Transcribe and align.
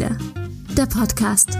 Ziele, 0.00 0.16
der 0.76 0.86
Podcast. 0.86 1.50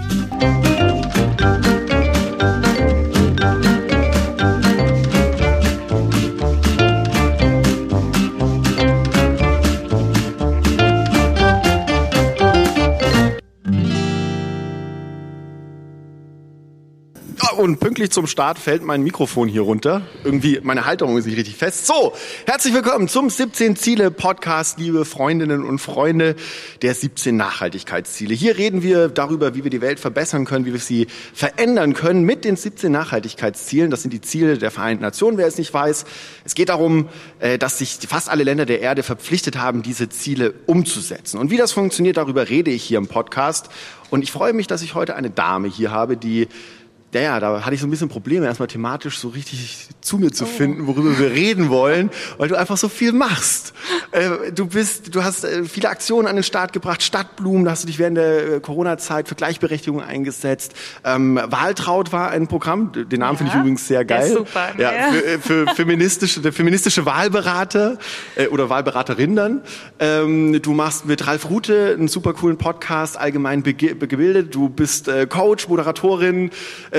Und 17.60 17.78
pünktlich 17.78 18.10
zum 18.10 18.26
Start 18.26 18.58
fällt 18.58 18.82
mein 18.82 19.02
Mikrofon 19.02 19.46
hier 19.46 19.60
runter. 19.60 20.00
Irgendwie, 20.24 20.60
meine 20.62 20.86
Halterung 20.86 21.18
ist 21.18 21.26
nicht 21.26 21.36
richtig 21.36 21.56
fest. 21.56 21.86
So, 21.86 22.14
herzlich 22.46 22.72
willkommen 22.72 23.06
zum 23.06 23.28
17 23.28 23.76
Ziele 23.76 24.10
Podcast, 24.10 24.78
liebe 24.78 25.04
Freundinnen 25.04 25.62
und 25.62 25.78
Freunde 25.78 26.36
der 26.80 26.94
17 26.94 27.36
Nachhaltigkeitsziele. 27.36 28.32
Hier 28.32 28.56
reden 28.56 28.82
wir 28.82 29.08
darüber, 29.08 29.54
wie 29.54 29.62
wir 29.62 29.70
die 29.70 29.82
Welt 29.82 30.00
verbessern 30.00 30.46
können, 30.46 30.64
wie 30.64 30.72
wir 30.72 30.80
sie 30.80 31.06
verändern 31.34 31.92
können 31.92 32.24
mit 32.24 32.46
den 32.46 32.56
17 32.56 32.90
Nachhaltigkeitszielen. 32.90 33.90
Das 33.90 34.00
sind 34.00 34.14
die 34.14 34.22
Ziele 34.22 34.56
der 34.56 34.70
Vereinten 34.70 35.02
Nationen, 35.02 35.36
wer 35.36 35.46
es 35.46 35.58
nicht 35.58 35.74
weiß. 35.74 36.06
Es 36.46 36.54
geht 36.54 36.70
darum, 36.70 37.10
äh, 37.40 37.58
dass 37.58 37.76
sich 37.76 37.98
fast 38.08 38.30
alle 38.30 38.42
Länder 38.42 38.64
der 38.64 38.80
Erde 38.80 39.02
verpflichtet 39.02 39.58
haben, 39.58 39.82
diese 39.82 40.08
Ziele 40.08 40.54
umzusetzen. 40.64 41.38
Und 41.38 41.50
wie 41.50 41.58
das 41.58 41.72
funktioniert, 41.72 42.16
darüber 42.16 42.48
rede 42.48 42.70
ich 42.70 42.84
hier 42.84 42.96
im 42.96 43.06
Podcast. 43.06 43.68
Und 44.08 44.22
ich 44.22 44.32
freue 44.32 44.54
mich, 44.54 44.66
dass 44.66 44.80
ich 44.80 44.94
heute 44.94 45.14
eine 45.14 45.28
Dame 45.28 45.68
hier 45.68 45.90
habe, 45.90 46.16
die 46.16 46.48
ja, 47.12 47.20
ja, 47.20 47.40
da 47.40 47.64
hatte 47.64 47.74
ich 47.74 47.80
so 47.80 47.88
ein 47.88 47.90
bisschen 47.90 48.08
Probleme, 48.08 48.46
erstmal 48.46 48.68
thematisch 48.68 49.18
so 49.18 49.28
richtig 49.28 49.88
zu 50.00 50.18
mir 50.18 50.30
zu 50.30 50.44
oh. 50.44 50.46
finden, 50.46 50.86
worüber 50.86 51.18
wir 51.18 51.32
reden 51.32 51.68
wollen, 51.68 52.10
weil 52.38 52.48
du 52.48 52.56
einfach 52.56 52.76
so 52.76 52.88
viel 52.88 53.12
machst. 53.12 53.72
Äh, 54.12 54.52
du 54.52 54.66
bist, 54.66 55.12
du 55.14 55.24
hast 55.24 55.44
äh, 55.44 55.64
viele 55.64 55.88
Aktionen 55.88 56.28
an 56.28 56.36
den 56.36 56.44
Start 56.44 56.72
gebracht, 56.72 57.02
Stadtblumen, 57.02 57.64
da 57.64 57.72
hast 57.72 57.82
du 57.82 57.88
dich 57.88 57.98
während 57.98 58.16
der 58.16 58.54
äh, 58.54 58.60
Corona-Zeit 58.60 59.28
für 59.28 59.34
Gleichberechtigung 59.34 60.00
eingesetzt. 60.00 60.72
Ähm, 61.04 61.40
Wahltraut 61.44 62.12
war 62.12 62.30
ein 62.30 62.46
Programm, 62.46 62.92
den 62.92 63.20
Namen 63.20 63.32
ja, 63.32 63.38
finde 63.38 63.52
ich 63.52 63.58
übrigens 63.58 63.88
sehr 63.88 64.04
geil. 64.04 64.32
Super. 64.32 64.68
Ja, 64.78 64.92
ja. 64.92 65.12
Für, 65.12 65.66
für, 65.66 65.74
feministische, 65.74 66.40
der 66.40 66.52
feministische 66.52 67.06
Wahlberater 67.06 67.98
oder 68.50 68.68
Wahlberaterin 68.68 69.34
dann. 69.34 69.62
Ähm, 69.98 70.60
du 70.62 70.72
machst 70.72 71.06
mit 71.06 71.26
Ralf 71.26 71.50
Rute 71.50 71.96
einen 71.98 72.08
super 72.08 72.34
coolen 72.34 72.56
Podcast, 72.56 73.18
allgemein 73.18 73.62
gebildet. 73.62 74.54
Du 74.54 74.68
bist 74.68 75.10
Coach, 75.28 75.68
Moderatorin, 75.68 76.50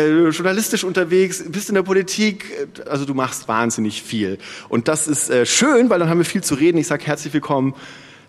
äh, 0.01 0.29
journalistisch 0.29 0.83
unterwegs, 0.83 1.43
bist 1.47 1.69
in 1.69 1.75
der 1.75 1.83
Politik, 1.83 2.45
äh, 2.77 2.89
also 2.89 3.05
du 3.05 3.13
machst 3.13 3.47
wahnsinnig 3.47 4.01
viel. 4.01 4.37
Und 4.69 4.87
das 4.87 5.07
ist 5.07 5.29
äh, 5.29 5.45
schön, 5.45 5.89
weil 5.89 5.99
dann 5.99 6.09
haben 6.09 6.17
wir 6.17 6.25
viel 6.25 6.43
zu 6.43 6.55
reden. 6.55 6.77
Ich 6.77 6.87
sage 6.87 7.05
herzlich 7.05 7.33
willkommen, 7.33 7.75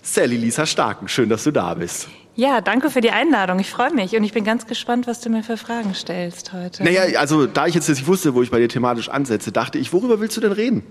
Sally 0.03 0.37
Lisa 0.37 0.67
Starken. 0.67 1.09
Schön, 1.09 1.29
dass 1.29 1.45
du 1.45 1.51
da 1.51 1.75
bist. 1.75 2.09
Ja, 2.35 2.61
danke 2.61 2.91
für 2.91 3.03
die 3.03 3.11
Einladung. 3.11 3.59
Ich 3.59 3.71
freue 3.71 3.93
mich 3.93 4.17
und 4.17 4.25
ich 4.25 4.33
bin 4.33 4.45
ganz 4.45 4.67
gespannt, 4.67 5.07
was 5.07 5.21
du 5.21 5.29
mir 5.29 5.43
für 5.43 5.57
Fragen 5.59 5.95
stellst 5.95 6.53
heute. 6.53 6.83
Naja, 6.83 7.19
also 7.19 7.47
da 7.47 7.67
ich 7.67 7.75
jetzt 7.75 7.89
nicht 7.89 8.07
wusste, 8.07 8.35
wo 8.35 8.43
ich 8.43 8.51
bei 8.51 8.59
dir 8.59 8.69
thematisch 8.69 9.11
ansetze, 9.11 9.53
dachte 9.53 9.79
ich, 9.79 9.93
worüber 9.93 10.19
willst 10.19 10.37
du 10.39 10.41
denn 10.41 10.53
reden? 10.53 10.83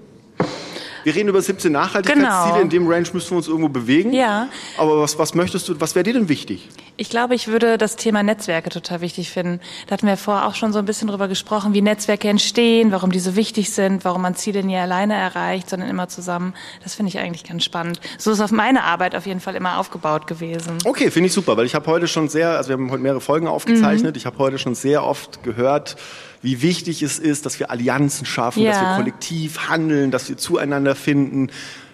Wir 1.03 1.15
reden 1.15 1.29
über 1.29 1.41
17 1.41 1.71
Nachhaltigkeitsziele, 1.71 2.53
genau. 2.53 2.61
in 2.61 2.69
dem 2.69 2.87
Range 2.87 3.07
müssen 3.13 3.31
wir 3.31 3.37
uns 3.37 3.47
irgendwo 3.47 3.69
bewegen. 3.69 4.13
Ja. 4.13 4.49
Aber 4.77 5.01
was, 5.01 5.17
was 5.17 5.33
möchtest 5.33 5.69
du, 5.69 5.79
was 5.79 5.95
wäre 5.95 6.03
dir 6.03 6.13
denn 6.13 6.29
wichtig? 6.29 6.69
Ich 6.97 7.09
glaube, 7.09 7.33
ich 7.33 7.47
würde 7.47 7.77
das 7.77 7.95
Thema 7.95 8.21
Netzwerke 8.21 8.69
total 8.69 9.01
wichtig 9.01 9.31
finden. 9.31 9.59
Da 9.87 9.93
hatten 9.93 10.05
wir 10.05 10.17
vorher 10.17 10.47
auch 10.47 10.55
schon 10.55 10.71
so 10.73 10.79
ein 10.79 10.85
bisschen 10.85 11.07
drüber 11.07 11.27
gesprochen, 11.27 11.73
wie 11.73 11.81
Netzwerke 11.81 12.27
entstehen, 12.27 12.91
warum 12.91 13.11
die 13.11 13.19
so 13.19 13.35
wichtig 13.35 13.71
sind, 13.71 14.05
warum 14.05 14.21
man 14.21 14.35
Ziele 14.35 14.63
nie 14.63 14.77
alleine 14.77 15.15
erreicht, 15.15 15.69
sondern 15.69 15.89
immer 15.89 16.09
zusammen. 16.09 16.53
Das 16.83 16.93
finde 16.93 17.09
ich 17.09 17.19
eigentlich 17.19 17.43
ganz 17.43 17.63
spannend. 17.63 17.99
So 18.17 18.31
ist 18.31 18.41
auf 18.41 18.51
meine 18.51 18.83
Arbeit 18.83 19.15
auf 19.15 19.25
jeden 19.25 19.39
Fall 19.39 19.55
immer 19.55 19.79
aufgebaut 19.79 20.27
gewesen. 20.27 20.77
Okay, 20.85 21.09
finde 21.09 21.27
ich 21.27 21.33
super, 21.33 21.57
weil 21.57 21.65
ich 21.65 21.75
habe 21.75 21.87
heute 21.87 22.07
schon 22.07 22.29
sehr, 22.29 22.51
also 22.51 22.69
wir 22.69 22.73
haben 22.73 22.91
heute 22.91 23.01
mehrere 23.01 23.21
Folgen 23.21 23.47
aufgezeichnet. 23.47 24.15
Mhm. 24.15 24.17
Ich 24.17 24.25
habe 24.25 24.37
heute 24.37 24.59
schon 24.59 24.75
sehr 24.75 25.03
oft 25.03 25.43
gehört, 25.43 25.95
wie 26.41 26.61
wichtig 26.61 27.03
es 27.03 27.19
ist, 27.19 27.45
dass 27.45 27.59
wir 27.59 27.69
Allianzen 27.69 28.25
schaffen, 28.25 28.63
ja. 28.63 28.71
dass 28.71 28.81
wir 28.81 28.95
kollektiv 28.95 29.69
handeln, 29.69 30.11
dass 30.11 30.29
wir 30.29 30.37
zueinander 30.37 30.95
finden. 30.95 31.49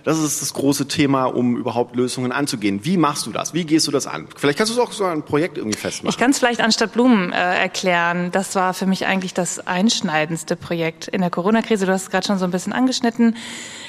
Das 0.08 0.18
ist 0.20 0.42
das 0.42 0.54
große 0.54 0.88
Thema, 0.88 1.26
um 1.26 1.58
überhaupt 1.58 1.98
Lösungen 1.98 2.32
anzugehen. 2.32 2.86
Wie 2.86 2.96
machst 2.96 3.26
du 3.26 3.32
das? 3.34 3.54
Wie 3.54 3.66
gehst 3.66 3.88
du 3.88 3.92
das 3.92 4.08
an? 4.08 4.30
Vielleicht 4.38 4.58
kannst 4.58 4.74
du 4.74 4.80
es 4.80 4.88
auch 4.88 4.94
so 4.94 5.04
ein 5.04 5.24
Projekt 5.24 5.58
irgendwie 5.58 5.78
festmachen. 5.78 6.10
Ich 6.10 6.18
kann 6.18 6.32
es 6.32 6.40
vielleicht 6.40 6.62
anstatt 6.62 6.94
Blumen 6.94 7.34
äh, 7.34 7.36
erklären. 7.36 8.32
Das 8.32 8.56
war 8.56 8.74
für 8.74 8.86
mich 8.86 9.06
eigentlich 9.06 9.34
das 9.34 9.68
einschneidendste 9.68 10.56
Projekt 10.56 11.10
in 11.10 11.20
der 11.20 11.30
Corona-Krise. 11.30 11.86
Du 11.86 11.92
hast 11.92 12.04
es 12.04 12.10
gerade 12.10 12.26
schon 12.26 12.38
so 12.38 12.46
ein 12.46 12.52
bisschen 12.52 12.72
angeschnitten. 12.72 13.36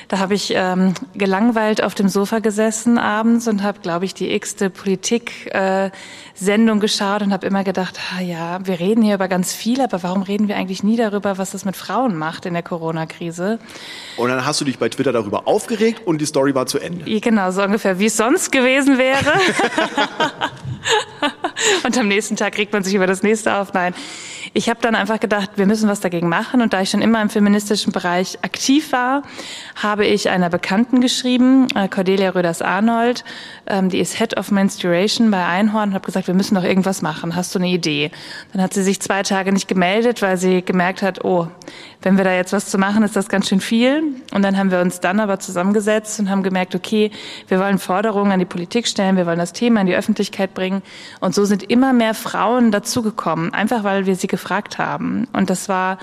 Da 0.08 0.18
habe 0.20 0.34
ich 0.34 0.54
ähm, 0.54 0.94
gelangweilt 1.14 1.82
auf 1.82 1.94
dem 1.94 2.08
Sofa 2.08 2.38
gesessen 2.38 2.96
abends 2.96 3.46
und 3.46 3.62
habe, 3.62 3.80
glaube 3.80 4.06
ich, 4.06 4.14
die 4.14 4.32
x-te 4.32 4.70
Politik-Sendung 4.70 6.78
äh, 6.78 6.80
geschaut 6.80 7.20
und 7.20 7.30
habe 7.30 7.46
immer 7.46 7.62
gedacht, 7.62 8.00
ah, 8.16 8.22
ja, 8.22 8.66
wir 8.66 8.80
reden 8.80 9.02
hier 9.02 9.16
über 9.16 9.28
ganz 9.28 9.52
viel, 9.52 9.82
aber 9.82 10.02
warum 10.02 10.22
reden 10.22 10.48
wir 10.48 10.56
eigentlich 10.56 10.82
nie 10.82 10.96
darüber, 10.96 11.36
was 11.36 11.50
das 11.50 11.66
mit 11.66 11.76
Frauen 11.76 12.16
macht 12.16 12.46
in 12.46 12.54
der 12.54 12.62
Corona-Krise? 12.62 13.58
Und 14.16 14.30
dann 14.30 14.46
hast 14.46 14.62
du 14.62 14.64
dich 14.64 14.78
bei 14.78 14.88
Twitter 14.88 15.12
darüber 15.12 15.46
aufgeregt 15.46 16.06
und 16.06 16.22
die 16.22 16.26
Story 16.26 16.54
war 16.54 16.66
zu 16.66 16.78
Ende. 16.78 17.04
Genau, 17.20 17.50
so 17.50 17.62
ungefähr, 17.62 17.98
wie 17.98 18.06
es 18.06 18.16
sonst 18.16 18.50
gewesen 18.50 18.96
wäre. 18.96 19.20
und 21.84 21.98
am 21.98 22.08
nächsten 22.08 22.36
Tag 22.36 22.56
regt 22.56 22.72
man 22.72 22.82
sich 22.82 22.94
über 22.94 23.06
das 23.06 23.22
nächste 23.22 23.56
auf. 23.56 23.74
Nein, 23.74 23.92
ich 24.54 24.68
habe 24.68 24.80
dann 24.80 24.94
einfach 24.94 25.20
gedacht, 25.20 25.50
wir 25.56 25.66
müssen 25.66 25.88
was 25.88 26.00
dagegen 26.00 26.28
machen. 26.28 26.60
Und 26.60 26.72
da 26.72 26.80
ich 26.80 26.90
schon 26.90 27.02
immer 27.02 27.20
im 27.22 27.30
feministischen 27.30 27.92
Bereich 27.92 28.38
aktiv 28.42 28.92
war, 28.92 29.22
habe 29.76 30.06
ich 30.06 30.28
einer 30.30 30.50
Bekannten 30.50 31.00
geschrieben, 31.00 31.66
äh, 31.74 31.88
Cordelia 31.88 32.30
Röders-Arnold, 32.30 33.24
ähm, 33.66 33.88
die 33.88 33.98
ist 33.98 34.18
Head 34.18 34.36
of 34.36 34.50
Menstruation 34.50 35.30
bei 35.30 35.44
Einhorn 35.44 35.90
und 35.90 35.94
habe 35.94 36.06
gesagt, 36.06 36.26
wir 36.26 36.34
müssen 36.34 36.54
doch 36.54 36.64
irgendwas 36.64 37.02
machen. 37.02 37.36
Hast 37.36 37.54
du 37.54 37.58
eine 37.58 37.68
Idee? 37.68 38.10
Dann 38.52 38.62
hat 38.62 38.74
sie 38.74 38.82
sich 38.82 39.00
zwei 39.00 39.22
Tage 39.22 39.52
nicht 39.52 39.68
gemeldet, 39.68 40.22
weil 40.22 40.36
sie 40.36 40.62
gemerkt 40.62 41.02
hat, 41.02 41.24
oh, 41.24 41.48
wenn 42.02 42.16
wir 42.16 42.24
da 42.24 42.32
jetzt 42.32 42.52
was 42.52 42.68
zu 42.68 42.78
machen, 42.78 43.02
ist 43.02 43.16
das 43.16 43.28
ganz 43.28 43.48
schön 43.48 43.60
viel. 43.60 44.02
Und 44.32 44.42
dann 44.42 44.56
haben 44.56 44.70
wir 44.70 44.80
uns 44.80 45.00
dann 45.00 45.20
aber 45.20 45.40
zusammengesetzt 45.40 46.20
und 46.20 46.30
haben 46.30 46.42
gemerkt, 46.42 46.74
okay, 46.74 47.10
wir 47.48 47.58
wollen 47.58 47.78
Forderungen 47.78 48.32
an 48.32 48.38
die 48.38 48.44
Politik 48.44 48.86
stellen, 48.86 49.16
wir 49.16 49.26
wollen 49.26 49.38
das 49.38 49.52
Thema 49.52 49.80
in 49.80 49.86
die 49.86 49.96
Öffentlichkeit 49.96 50.54
bringen. 50.54 50.82
Und 51.20 51.34
so 51.34 51.44
sind 51.44 51.64
immer 51.64 51.92
mehr 51.92 52.14
Frauen 52.14 52.70
dazugekommen, 52.70 53.52
einfach 53.52 53.84
weil 53.84 54.06
wir 54.06 54.14
sie 54.14 54.28
gefragt 54.38 54.78
haben. 54.78 55.26
Und 55.32 55.50
das 55.50 55.68
war 55.68 55.98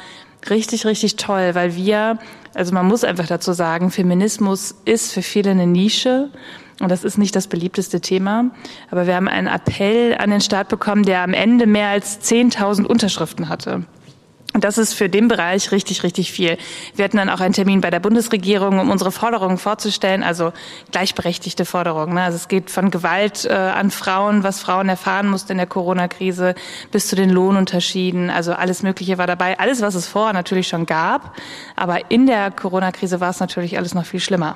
richtig, 0.50 0.86
richtig 0.86 1.16
toll, 1.16 1.56
weil 1.56 1.76
wir, 1.76 2.20
also 2.54 2.74
man 2.74 2.86
muss 2.86 3.04
einfach 3.04 3.28
dazu 3.28 3.54
sagen, 3.54 3.92
Feminismus 3.92 4.76
ist 4.86 5.14
für 5.14 5.22
viele 5.22 5.52
eine 5.52 5.68
Nische. 5.68 6.30
Und 6.82 6.90
das 6.90 7.06
ist 7.06 7.18
nicht 7.18 7.36
das 7.36 7.48
beliebteste 7.48 8.02
Thema. 8.02 8.52
Aber 8.92 9.08
wir 9.08 9.16
haben 9.16 9.30
einen 9.30 9.48
Appell 9.48 10.16
an 10.18 10.30
den 10.30 10.42
Staat 10.42 10.68
bekommen, 10.68 11.04
der 11.04 11.22
am 11.22 11.34
Ende 11.34 11.66
mehr 11.68 11.88
als 11.88 12.20
10.000 12.22 12.84
Unterschriften 12.84 13.48
hatte. 13.48 13.86
Und 14.56 14.64
das 14.64 14.78
ist 14.78 14.94
für 14.94 15.10
den 15.10 15.28
Bereich 15.28 15.74
richtig, 15.74 16.04
richtig 16.04 16.32
viel. 16.32 16.58
Wir 16.96 17.04
hatten 17.04 17.18
dann 17.18 17.30
auch 17.30 17.42
einen 17.42 17.54
Termin 17.54 17.82
bei 17.82 17.90
der 17.90 18.00
Bundesregierung, 18.00 18.80
um 18.80 18.90
unsere 18.90 19.12
Forderungen 19.12 19.58
vorzustellen, 19.58 20.24
also 20.24 20.54
gleichberechtigte 20.94 21.66
Forderungen. 21.66 22.14
Ne? 22.14 22.22
Also 22.22 22.38
es 22.38 22.48
geht 22.48 22.72
von 22.72 22.90
Gewalt 22.90 23.44
äh, 23.44 23.52
an 23.52 23.92
Frauen, 23.92 24.44
was 24.44 24.62
Frauen 24.62 24.88
erfahren 24.88 25.28
mussten 25.28 25.52
in 25.52 25.58
der 25.58 25.68
Corona-Krise, 25.68 26.56
bis 26.90 27.08
zu 27.10 27.18
den 27.18 27.32
Lohnunterschieden. 27.32 28.30
Also 28.30 28.54
alles 28.54 28.82
Mögliche 28.82 29.18
war 29.18 29.28
dabei. 29.28 29.60
Alles, 29.60 29.82
was 29.82 29.94
es 29.94 30.08
vorher 30.08 30.32
natürlich 30.32 30.70
schon 30.70 30.86
gab. 30.86 31.36
Aber 31.76 32.10
in 32.10 32.26
der 32.26 32.50
Corona-Krise 32.50 33.20
war 33.20 33.32
es 33.32 33.42
natürlich 33.42 33.78
alles 33.78 33.94
noch 33.94 34.06
viel 34.06 34.22
schlimmer. 34.22 34.56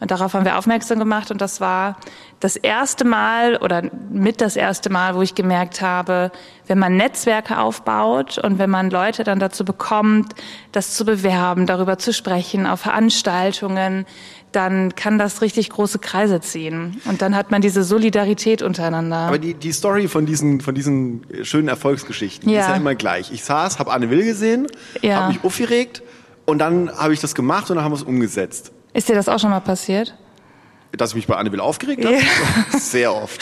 Und 0.00 0.10
darauf 0.10 0.34
haben 0.34 0.44
wir 0.44 0.58
aufmerksam 0.58 0.98
gemacht 0.98 1.30
und 1.30 1.40
das 1.40 1.60
war 1.60 1.96
das 2.40 2.54
erste 2.54 3.04
Mal 3.04 3.56
oder 3.56 3.82
mit 4.10 4.40
das 4.40 4.54
erste 4.54 4.90
Mal, 4.90 5.16
wo 5.16 5.22
ich 5.22 5.34
gemerkt 5.34 5.80
habe, 5.80 6.30
wenn 6.68 6.78
man 6.78 6.96
Netzwerke 6.96 7.58
aufbaut 7.58 8.38
und 8.38 8.58
wenn 8.58 8.70
man 8.70 8.90
Leute 8.90 9.24
dann 9.24 9.38
dazu 9.38 9.64
bekommt, 9.64 10.34
das 10.72 10.94
zu 10.94 11.04
bewerben, 11.04 11.66
darüber 11.66 11.98
zu 11.98 12.12
sprechen, 12.12 12.66
auf 12.66 12.80
Veranstaltungen, 12.80 14.06
dann 14.52 14.94
kann 14.94 15.18
das 15.18 15.42
richtig 15.42 15.70
große 15.70 15.98
Kreise 15.98 16.40
ziehen. 16.40 17.00
Und 17.04 17.22
dann 17.22 17.34
hat 17.36 17.50
man 17.50 17.60
diese 17.60 17.82
Solidarität 17.82 18.62
untereinander. 18.62 19.16
Aber 19.16 19.38
die, 19.38 19.54
die 19.54 19.72
Story 19.72 20.08
von 20.08 20.26
diesen, 20.26 20.60
von 20.60 20.74
diesen 20.74 21.26
schönen 21.42 21.68
Erfolgsgeschichten 21.68 22.48
ja. 22.48 22.60
ist 22.60 22.68
ja 22.68 22.76
immer 22.76 22.94
gleich. 22.94 23.30
Ich 23.32 23.44
saß, 23.44 23.78
habe 23.78 23.92
Anne 23.92 24.10
Will 24.10 24.24
gesehen, 24.24 24.66
ja. 25.02 25.16
habe 25.16 25.32
mich 25.34 25.44
aufgeregt 25.44 26.02
und 26.46 26.58
dann 26.58 26.90
habe 26.96 27.12
ich 27.12 27.20
das 27.20 27.34
gemacht 27.34 27.70
und 27.70 27.76
dann 27.76 27.84
haben 27.84 27.92
wir 27.92 27.96
es 27.96 28.02
umgesetzt. 28.02 28.72
Ist 28.94 29.08
dir 29.08 29.14
das 29.14 29.28
auch 29.28 29.38
schon 29.38 29.50
mal 29.50 29.60
passiert? 29.60 30.14
Dass 30.96 31.10
ich 31.10 31.16
mich 31.16 31.26
bei 31.26 31.36
Anne 31.36 31.52
Will 31.52 31.60
aufgeregt 31.60 32.02
habe? 32.04 32.16
Ja. 32.16 32.22
Sehr 32.78 33.14
oft. 33.14 33.40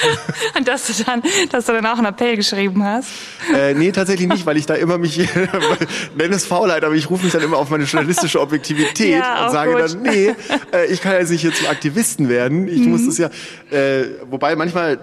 Und 0.57 0.67
dass 0.69 0.87
du 0.89 1.05
dann, 1.05 1.23
dass 1.51 1.67
du 1.67 1.73
dann 1.73 1.87
auch 1.87 1.97
einen 1.97 2.07
Appell 2.07 2.37
geschrieben 2.37 2.83
hast? 2.85 3.09
Äh, 3.55 3.73
nee, 3.75 3.93
tatsächlich 3.93 4.29
nicht, 4.29 4.45
weil 4.47 4.57
ich 4.57 4.67
da 4.67 4.75
immer 4.75 4.99
mich, 4.99 5.19
nenne 6.17 6.35
es 6.35 6.45
Faulheit, 6.45 6.85
aber 6.85 6.95
ich 6.97 7.09
rufe 7.09 7.25
mich 7.25 7.33
dann 7.33 7.43
immer 7.43 7.59
auf 7.59 7.71
meine 7.71 7.85
journalistische 7.85 8.41
Objektivität 8.41 9.21
ja, 9.21 9.47
und 9.47 9.53
sage 9.53 9.73
gut. 9.73 9.81
dann, 9.81 10.03
nee, 10.03 10.35
äh, 10.73 10.87
ich 10.87 11.01
kann 11.01 11.13
jetzt 11.13 11.31
nicht 11.31 11.41
hier 11.41 11.55
zum 11.55 11.69
Aktivisten 11.69 12.29
werden. 12.29 12.67
Ich 12.67 12.81
mhm. 12.81 12.91
muss 12.91 13.07
das 13.07 13.19
ja, 13.19 13.31
äh, 13.71 14.07
wobei 14.29 14.57
manchmal, 14.57 14.99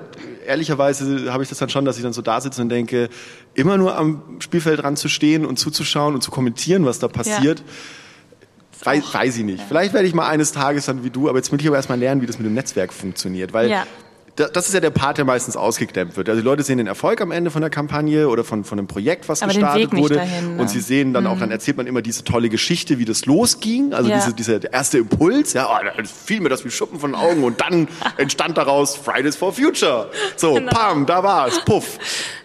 ehrlicherweise 0.45 1.31
habe 1.31 1.43
ich 1.43 1.49
das 1.49 1.59
dann 1.59 1.69
schon, 1.69 1.85
dass 1.85 1.95
ich 1.95 2.03
dann 2.03 2.13
so 2.13 2.21
da 2.21 2.41
sitze 2.41 2.61
und 2.61 2.69
denke, 2.69 3.07
immer 3.53 3.77
nur 3.77 3.95
am 3.95 4.21
Spielfeld 4.39 4.83
dran 4.83 4.97
zu 4.97 5.07
stehen 5.07 5.45
und 5.45 5.57
zuzuschauen 5.57 6.13
und 6.13 6.21
zu 6.21 6.29
kommentieren, 6.29 6.85
was 6.85 6.99
da 6.99 7.07
passiert. 7.07 7.59
Ja 7.59 7.65
Weiß, 8.83 9.13
weiß 9.13 9.37
ich 9.37 9.43
nicht. 9.43 9.63
Vielleicht 9.67 9.93
werde 9.93 10.07
ich 10.07 10.13
mal 10.13 10.27
eines 10.27 10.51
Tages 10.51 10.85
dann 10.85 11.03
wie 11.03 11.09
du, 11.09 11.29
aber 11.29 11.37
jetzt 11.37 11.51
will 11.51 11.59
ich 11.61 11.67
aber 11.67 11.77
erstmal 11.77 11.99
lernen, 11.99 12.21
wie 12.21 12.25
das 12.25 12.37
mit 12.37 12.45
dem 12.45 12.53
Netzwerk 12.53 12.93
funktioniert, 12.93 13.53
weil 13.53 13.69
ja. 13.69 13.85
das 14.35 14.67
ist 14.67 14.73
ja 14.73 14.79
der 14.79 14.89
Part, 14.89 15.19
der 15.19 15.25
meistens 15.25 15.55
ausgeklemmt 15.55 16.17
wird. 16.17 16.27
Also 16.27 16.41
die 16.41 16.45
Leute 16.45 16.63
sehen 16.63 16.79
den 16.79 16.87
Erfolg 16.87 17.21
am 17.21 17.31
Ende 17.31 17.51
von 17.51 17.61
der 17.61 17.69
Kampagne 17.69 18.27
oder 18.27 18.43
von, 18.43 18.63
von 18.63 18.79
einem 18.79 18.87
Projekt, 18.87 19.29
was 19.29 19.41
Aber 19.43 19.53
gestartet 19.53 19.93
wurde. 19.95 20.15
dahin, 20.15 20.55
ne? 20.55 20.61
Und 20.61 20.69
sie 20.69 20.79
sehen 20.79 21.13
dann 21.13 21.27
auch, 21.27 21.37
dann 21.39 21.51
erzählt 21.51 21.77
man 21.77 21.85
immer 21.87 22.01
diese 22.01 22.23
tolle 22.23 22.49
Geschichte, 22.49 22.97
wie 22.97 23.05
das 23.05 23.25
losging. 23.27 23.93
Also 23.93 24.09
Ja. 24.09 24.17
diese, 24.17 24.33
dieser 24.33 24.73
erste 24.73 24.97
Impuls, 24.97 25.53
ja, 25.53 25.67
oh, 25.69 25.85
da 25.85 26.03
fiel 26.03 26.41
mir 26.41 26.49
das 26.49 26.65
wie 26.65 26.71
Schuppen 26.71 26.99
von 26.99 27.11
den 27.11 27.19
Augen 27.19 27.43
und 27.43 27.61
dann 27.61 27.87
entstand 28.17 28.57
daraus 28.57 28.97
Fridays 28.97 29.35
for 29.35 29.53
Future. 29.53 30.09
So, 30.35 30.59
pam, 30.69 31.05
da 31.05 31.23
war's, 31.23 31.63
puff. 31.63 31.99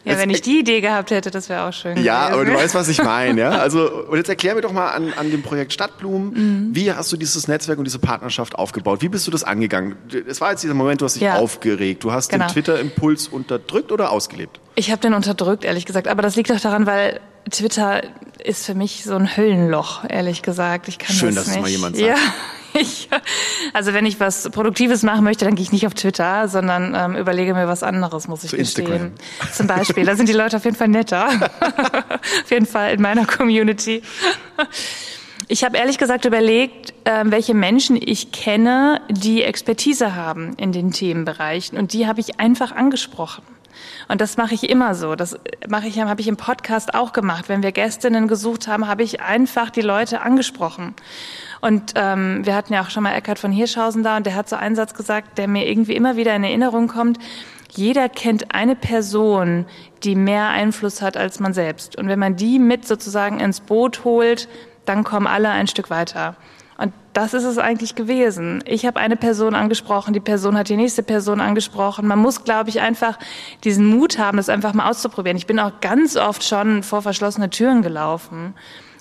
Ja, 0.09 0.15
Jetzt- 0.15 0.23
wenn 0.23 0.31
ich 0.31 0.41
die 0.43 0.61
Idee 0.61 0.81
gehabt 0.81 1.11
hätte, 1.11 1.31
das 1.31 1.49
wäre 1.49 1.65
auch 1.69 1.73
schön. 1.73 2.03
ja, 2.03 2.29
aber 2.29 2.39
du 2.39 2.45
gewesen. 2.47 2.63
weißt, 2.65 2.75
was 2.75 2.89
ich 2.89 3.03
meine, 3.03 3.41
ja. 3.41 3.51
Also, 3.59 3.91
und 4.09 4.17
jetzt 4.17 4.29
erklär 4.29 4.55
mir 4.55 4.63
doch 4.63 4.73
mal 4.73 4.89
an, 4.89 5.13
an 5.17 5.31
dem 5.31 5.43
Projekt 5.43 5.73
Stadtblumen, 5.73 6.31
Mhm. 6.69 6.75
wie 6.75 6.93
hast 6.93 7.13
du 7.13 7.17
dieses 7.17 7.47
Netzwerk 7.49 7.79
und 7.79 7.85
diese 7.85 7.99
Partnerschaft 7.99 8.55
aufgebaut? 8.55 9.03
Wie 9.03 9.09
bist 9.09 9.27
du 9.27 9.31
das 9.31 9.45
angegangen? 9.45 9.97
Es 10.27 10.41
war 10.41 10.51
jetzt 10.51 10.63
dieser 10.63 10.75
Moment, 10.75 11.01
du 11.01 11.05
hast 11.05 11.15
dich 11.15 11.23
Ja. 11.23 11.37
aufgeregt. 11.37 12.03
Du 12.05 12.11
hast 12.13 12.31
Genau. 12.31 12.47
den 12.47 12.53
Twitter-Impuls 12.53 13.29
unterdrückt 13.29 13.93
oder 13.93 14.11
ausgelebt? 14.11 14.59
Ich 14.75 14.91
habe 14.91 15.01
den 15.01 15.13
unterdrückt, 15.15 15.65
ehrlich 15.65 15.85
gesagt. 15.87 16.09
Aber 16.09 16.23
das 16.23 16.37
liegt 16.37 16.51
auch 16.51 16.61
daran, 16.61 16.87
weil 16.87 17.21
Twitter 17.51 18.03
ist 18.45 18.65
für 18.67 18.75
mich 18.75 19.05
so 19.05 19.15
ein 19.15 19.37
Höllenloch, 19.37 20.05
ehrlich 20.09 20.43
gesagt. 20.43 20.89
Ich 20.89 20.99
kann 20.99 21.15
Schön, 21.15 21.35
das 21.35 21.45
dass 21.45 21.49
es 21.49 21.53
nicht. 21.55 21.63
mal 21.63 21.71
jemand 21.71 21.97
sagt. 21.97 22.09
Ja. 22.09 22.17
Ich, 22.81 23.09
also 23.73 23.93
wenn 23.93 24.07
ich 24.07 24.21
was 24.21 24.49
Produktives 24.51 25.03
machen 25.03 25.25
möchte, 25.25 25.45
dann 25.45 25.55
gehe 25.55 25.65
ich 25.65 25.73
nicht 25.73 25.87
auf 25.87 25.95
Twitter, 25.95 26.49
sondern 26.49 26.95
ähm, 26.95 27.17
überlege 27.17 27.55
mir 27.55 27.67
was 27.67 27.83
anderes, 27.83 28.29
muss 28.29 28.45
ich 28.45 28.51
Zu 28.51 28.57
gestehen. 28.57 29.13
Zum 29.53 29.67
Beispiel, 29.67 30.05
da 30.05 30.15
sind 30.15 30.29
die 30.29 30.35
Leute 30.35 30.57
auf 30.57 30.65
jeden 30.65 30.77
Fall 30.77 30.89
netter. 30.89 31.29
auf 31.61 32.51
jeden 32.51 32.67
Fall 32.67 32.93
in 32.93 33.03
meiner 33.03 33.27
Community. 33.27 34.03
Ich 35.49 35.65
habe 35.65 35.79
ehrlich 35.79 35.99
gesagt 35.99 36.25
überlegt, 36.25 36.93
ähm, 37.05 37.31
welche 37.31 37.55
Menschen 37.55 37.97
ich 38.01 38.33
kenne, 38.33 39.01
die 39.09 39.43
Expertise 39.43 40.15
haben 40.15 40.55
in 40.57 40.73
den 40.73 40.93
Themenbereichen. 40.93 41.79
Und 41.79 41.95
die 41.95 42.07
habe 42.07 42.21
ich 42.21 42.39
einfach 42.39 42.73
angesprochen. 42.73 43.43
Und 44.09 44.21
das 44.21 44.37
mache 44.37 44.55
ich 44.55 44.69
immer 44.69 44.95
so. 44.95 45.15
Das 45.15 45.39
mache 45.69 45.87
ich, 45.87 45.99
habe 45.99 46.21
ich 46.21 46.29
im 46.29 46.37
Podcast 46.37 46.95
auch 46.95 47.13
gemacht. 47.13 47.49
Wenn 47.49 47.63
wir 47.63 47.73
Gästinnen 47.73 48.29
gesucht 48.29 48.69
haben, 48.69 48.89
habe 48.89 49.03
ich 49.03 49.21
einfach 49.21 49.71
die 49.71 49.81
Leute 49.81 50.21
angesprochen. 50.21 50.95
Und 51.61 51.95
ähm, 51.97 52.45
wir 52.45 52.55
hatten 52.55 52.73
ja 52.73 52.83
auch 52.83 52.91
schon 52.91 53.03
mal 53.03 53.15
Eckhard 53.15 53.39
von 53.39 53.53
Hirschhausen 53.53 54.03
da 54.03 54.17
und 54.17 54.27
der 54.27 54.35
hat 54.35 54.49
so 54.49 54.57
einen 54.57 54.77
Satz 54.77 54.95
gesagt, 54.95 55.39
der 55.39 55.49
mir 55.49 55.69
irgendwie 55.69 55.97
immer 55.97 56.17
wieder 56.17 56.35
in 56.35 56.45
Erinnerung 56.45 56.89
kommt. 56.89 57.19
Jeder 57.71 58.09
kennt 58.09 58.55
eine 58.55 58.77
Person, 58.77 59.67
die 60.03 60.15
mehr 60.15 60.49
Einfluss 60.49 61.03
hat 61.03 61.17
als 61.17 61.41
man 61.41 61.53
selbst. 61.53 61.97
Und 61.97 62.09
wenn 62.09 62.19
man 62.19 62.37
die 62.37 62.59
mit 62.59 62.87
sozusagen 62.87 63.41
ins 63.41 63.61
Boot 63.61 64.05
holt, 64.05 64.49
dann 64.85 65.05
kommen 65.05 65.27
alle 65.27 65.51
ein 65.51 65.67
Stück 65.67 65.91
weiter. 65.91 66.37
Und 66.79 66.93
das 67.13 67.35
ist 67.35 67.45
es 67.45 67.59
eigentlich 67.59 67.97
gewesen. 67.97 68.63
Ich 68.65 68.87
habe 68.87 69.01
eine 69.01 69.17
Person 69.17 69.57
angesprochen, 69.57 70.15
die 70.15 70.21
Person 70.21 70.57
hat 70.57 70.69
die 70.69 70.77
nächste 70.77 71.03
Person 71.03 71.41
angesprochen. 71.41 72.07
Man 72.07 72.21
muss, 72.21 72.45
glaube 72.45 72.71
ich, 72.71 72.81
einfach 72.81 73.19
diesen 73.65 73.87
Mut 73.87 74.19
haben, 74.19 74.37
das 74.37 74.49
einfach 74.49 74.75
mal 74.75 74.89
auszuprobieren. 74.89 75.37
Ich 75.37 75.49
bin 75.49 75.59
auch 75.59 75.81
ganz 75.81 76.17
oft 76.17 76.45
schon 76.45 76.85
vor 76.85 77.03
verschlossene 77.03 77.51
Türen 77.51 77.83
gelaufen. 77.83 78.55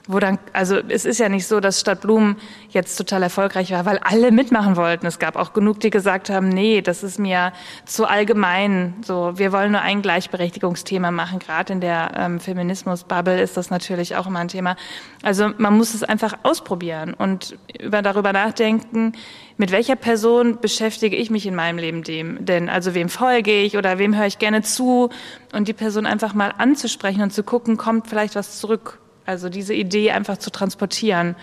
Wo 0.07 0.19
dann, 0.19 0.39
also 0.53 0.77
es 0.87 1.05
ist 1.05 1.19
ja 1.19 1.27
nicht 1.27 1.47
so, 1.47 1.59
dass 1.59 1.81
Stadt 1.81 2.01
Blumen 2.01 2.37
jetzt 2.69 2.95
total 2.95 3.23
erfolgreich 3.23 3.71
war, 3.71 3.85
weil 3.85 3.99
alle 3.99 4.31
mitmachen 4.31 4.77
wollten. 4.77 5.05
Es 5.05 5.19
gab 5.19 5.35
auch 5.35 5.53
genug, 5.53 5.81
die 5.81 5.89
gesagt 5.89 6.29
haben, 6.29 6.47
nee, 6.49 6.81
das 6.81 7.03
ist 7.03 7.19
mir 7.19 7.51
zu 7.85 8.05
allgemein. 8.05 8.95
So, 9.05 9.33
wir 9.35 9.51
wollen 9.51 9.73
nur 9.73 9.81
ein 9.81 10.01
Gleichberechtigungsthema 10.01 11.11
machen. 11.11 11.39
Gerade 11.39 11.73
in 11.73 11.81
der 11.81 12.11
ähm, 12.15 12.39
Feminismus-Bubble 12.39 13.41
ist 13.41 13.57
das 13.57 13.69
natürlich 13.69 14.15
auch 14.15 14.27
immer 14.27 14.39
ein 14.39 14.47
Thema. 14.47 14.77
Also 15.23 15.51
man 15.57 15.75
muss 15.75 15.93
es 15.93 16.03
einfach 16.03 16.37
ausprobieren 16.43 17.13
und 17.13 17.57
über 17.77 18.01
darüber 18.01 18.31
nachdenken, 18.31 19.13
mit 19.57 19.71
welcher 19.71 19.95
Person 19.95 20.59
beschäftige 20.61 21.15
ich 21.15 21.31
mich 21.31 21.47
in 21.47 21.55
meinem 21.55 21.79
Leben 21.79 22.03
dem? 22.03 22.45
Denn 22.45 22.69
also 22.69 22.93
wem 22.93 23.09
folge 23.09 23.61
ich 23.61 23.75
oder 23.75 23.97
wem 23.97 24.15
höre 24.15 24.27
ich 24.27 24.37
gerne 24.37 24.61
zu? 24.61 25.09
Und 25.51 25.67
die 25.67 25.73
Person 25.73 26.05
einfach 26.05 26.33
mal 26.33 26.53
anzusprechen 26.57 27.23
und 27.23 27.33
zu 27.33 27.43
gucken, 27.43 27.75
kommt 27.75 28.07
vielleicht 28.07 28.35
was 28.35 28.59
zurück. 28.59 28.99
Also 29.27 29.49
diese 29.49 29.73
Idee 29.75 30.11
einfach 30.11 30.37
zu 30.37 30.49
transportieren. 30.49 31.35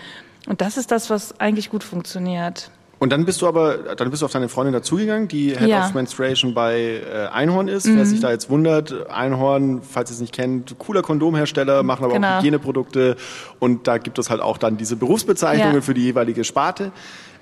Und 0.47 0.59
das 0.61 0.75
ist 0.77 0.91
das, 0.91 1.09
was 1.09 1.39
eigentlich 1.39 1.69
gut 1.69 1.83
funktioniert. 1.83 2.69
Und 2.97 3.11
dann 3.11 3.25
bist 3.25 3.41
du 3.41 3.47
aber, 3.47 3.95
dann 3.95 4.09
bist 4.09 4.21
du 4.21 4.25
auf 4.25 4.31
deine 4.31 4.47
Freundin 4.47 4.73
dazugegangen, 4.73 5.27
die 5.27 5.49
Head 5.57 5.67
Ja. 5.67 5.79
Mhm. 5.79 5.85
of 5.85 5.93
Menstruation 5.95 6.53
bei 6.53 7.01
äh, 7.05 7.27
Einhorn 7.31 7.67
ist. 7.67 7.85
Wer 7.87 8.05
sich 8.05 8.21
da 8.21 8.31
jetzt 8.31 8.49
wundert, 8.49 9.09
Einhorn, 9.09 9.81
falls 9.81 10.09
ihr 10.11 10.15
es 10.15 10.21
nicht 10.21 10.33
kennt, 10.33 10.77
cooler 10.79 11.01
Kondomhersteller, 11.01 11.83
machen 11.83 12.05
aber 12.05 12.13
Genau. 12.13 12.35
auch 12.35 12.39
Hygieneprodukte 12.39 13.17
und 13.59 13.87
da 13.87 13.97
gibt 13.97 14.17
es 14.17 14.29
halt 14.29 14.41
auch 14.41 14.57
dann 14.57 14.77
diese 14.77 14.95
Berufsbezeichnungen 14.95 15.75
Ja. 15.75 15.81
für 15.81 15.93
die 15.93 16.03
jeweilige 16.03 16.43
Sparte. 16.45 16.91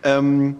Ähm, 0.04 0.58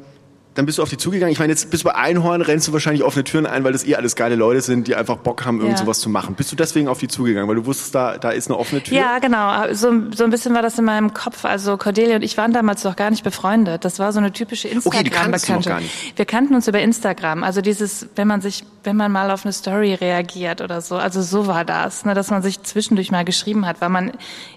dann 0.56 0.66
bist 0.68 0.78
du 0.78 0.84
auf 0.84 0.90
die 0.90 0.98
zugegangen. 0.98 1.32
Ich 1.32 1.40
meine, 1.40 1.52
jetzt 1.52 1.72
bist 1.72 1.84
du 1.84 1.90
bei 1.90 1.96
Einhorn, 1.96 2.42
rennst 2.42 2.68
du 2.68 2.74
wahrscheinlich 2.74 3.04
offene 3.04 3.24
Türen 3.24 3.46
ein, 3.48 3.64
weil 3.64 3.74
das 3.74 3.86
eh 3.86 3.96
alles 3.96 4.16
geile 4.16 4.36
Leute 4.36 4.62
sind, 4.62 4.88
die 4.88 4.96
einfach 4.96 5.18
Bock 5.18 5.46
haben, 5.46 5.58
irgend 5.60 5.80
Ja. 5.80 5.84
sowas 5.84 6.00
zu 6.00 6.10
machen. 6.10 6.36
Bist 6.36 6.52
du 6.52 6.56
deswegen 6.56 6.88
auf 6.88 7.00
die 7.00 7.08
zugegangen, 7.08 7.48
weil 7.50 7.56
du 7.56 7.66
wusstest, 7.66 7.96
da, 7.96 8.18
da 8.20 8.30
ist 8.30 8.50
eine 8.50 8.60
offene 8.60 8.84
Tür? 8.84 8.96
Ja, 8.98 9.18
genau. 9.20 9.74
So, 9.74 9.92
so 10.14 10.24
ein 10.24 10.30
bisschen 10.30 10.54
war 10.54 10.62
das 10.62 10.78
in 10.78 10.86
meinem 10.86 11.14
Kopf. 11.14 11.44
Also 11.46 11.78
Cordelia 11.78 12.18
und 12.18 12.22
ich 12.24 12.38
waren 12.38 12.54
damals 12.54 12.84
noch 12.84 12.96
gar 12.96 13.10
nicht 13.10 13.24
befreundet. 13.24 13.84
Das 13.84 13.98
war 13.98 14.14
so 14.14 14.20
eine 14.20 14.32
typische 14.32 14.68
Okay, 14.68 14.78
die 15.04 15.08
Instagram-Bekannte. 15.10 15.70
gar 15.70 15.80
nicht. 15.82 16.18
Wir 16.18 16.26
kannten 16.26 16.54
uns 16.54 16.68
über 16.68 16.80
Instagram. 16.82 17.44
Also 17.44 17.62
dieses, 17.62 18.08
wenn 18.16 18.28
man 18.28 18.42
sich, 18.42 18.64
wenn 18.84 18.96
man 18.96 19.12
mal 19.12 19.32
auf 19.32 19.46
eine 19.46 19.54
Story 19.54 19.96
reagiert 19.96 20.62
oder 20.62 20.82
so. 20.82 20.98
Also 20.98 21.22
so 21.24 21.48
war 21.48 21.66
das, 21.66 22.06
ne, 22.06 22.14
dass 22.14 22.30
man 22.30 22.44
sich 22.44 22.62
zwischendurch 22.62 23.10
mal 23.12 23.26
geschrieben 23.26 23.66
hat, 23.66 23.82
weil 23.82 23.90
man 23.90 24.12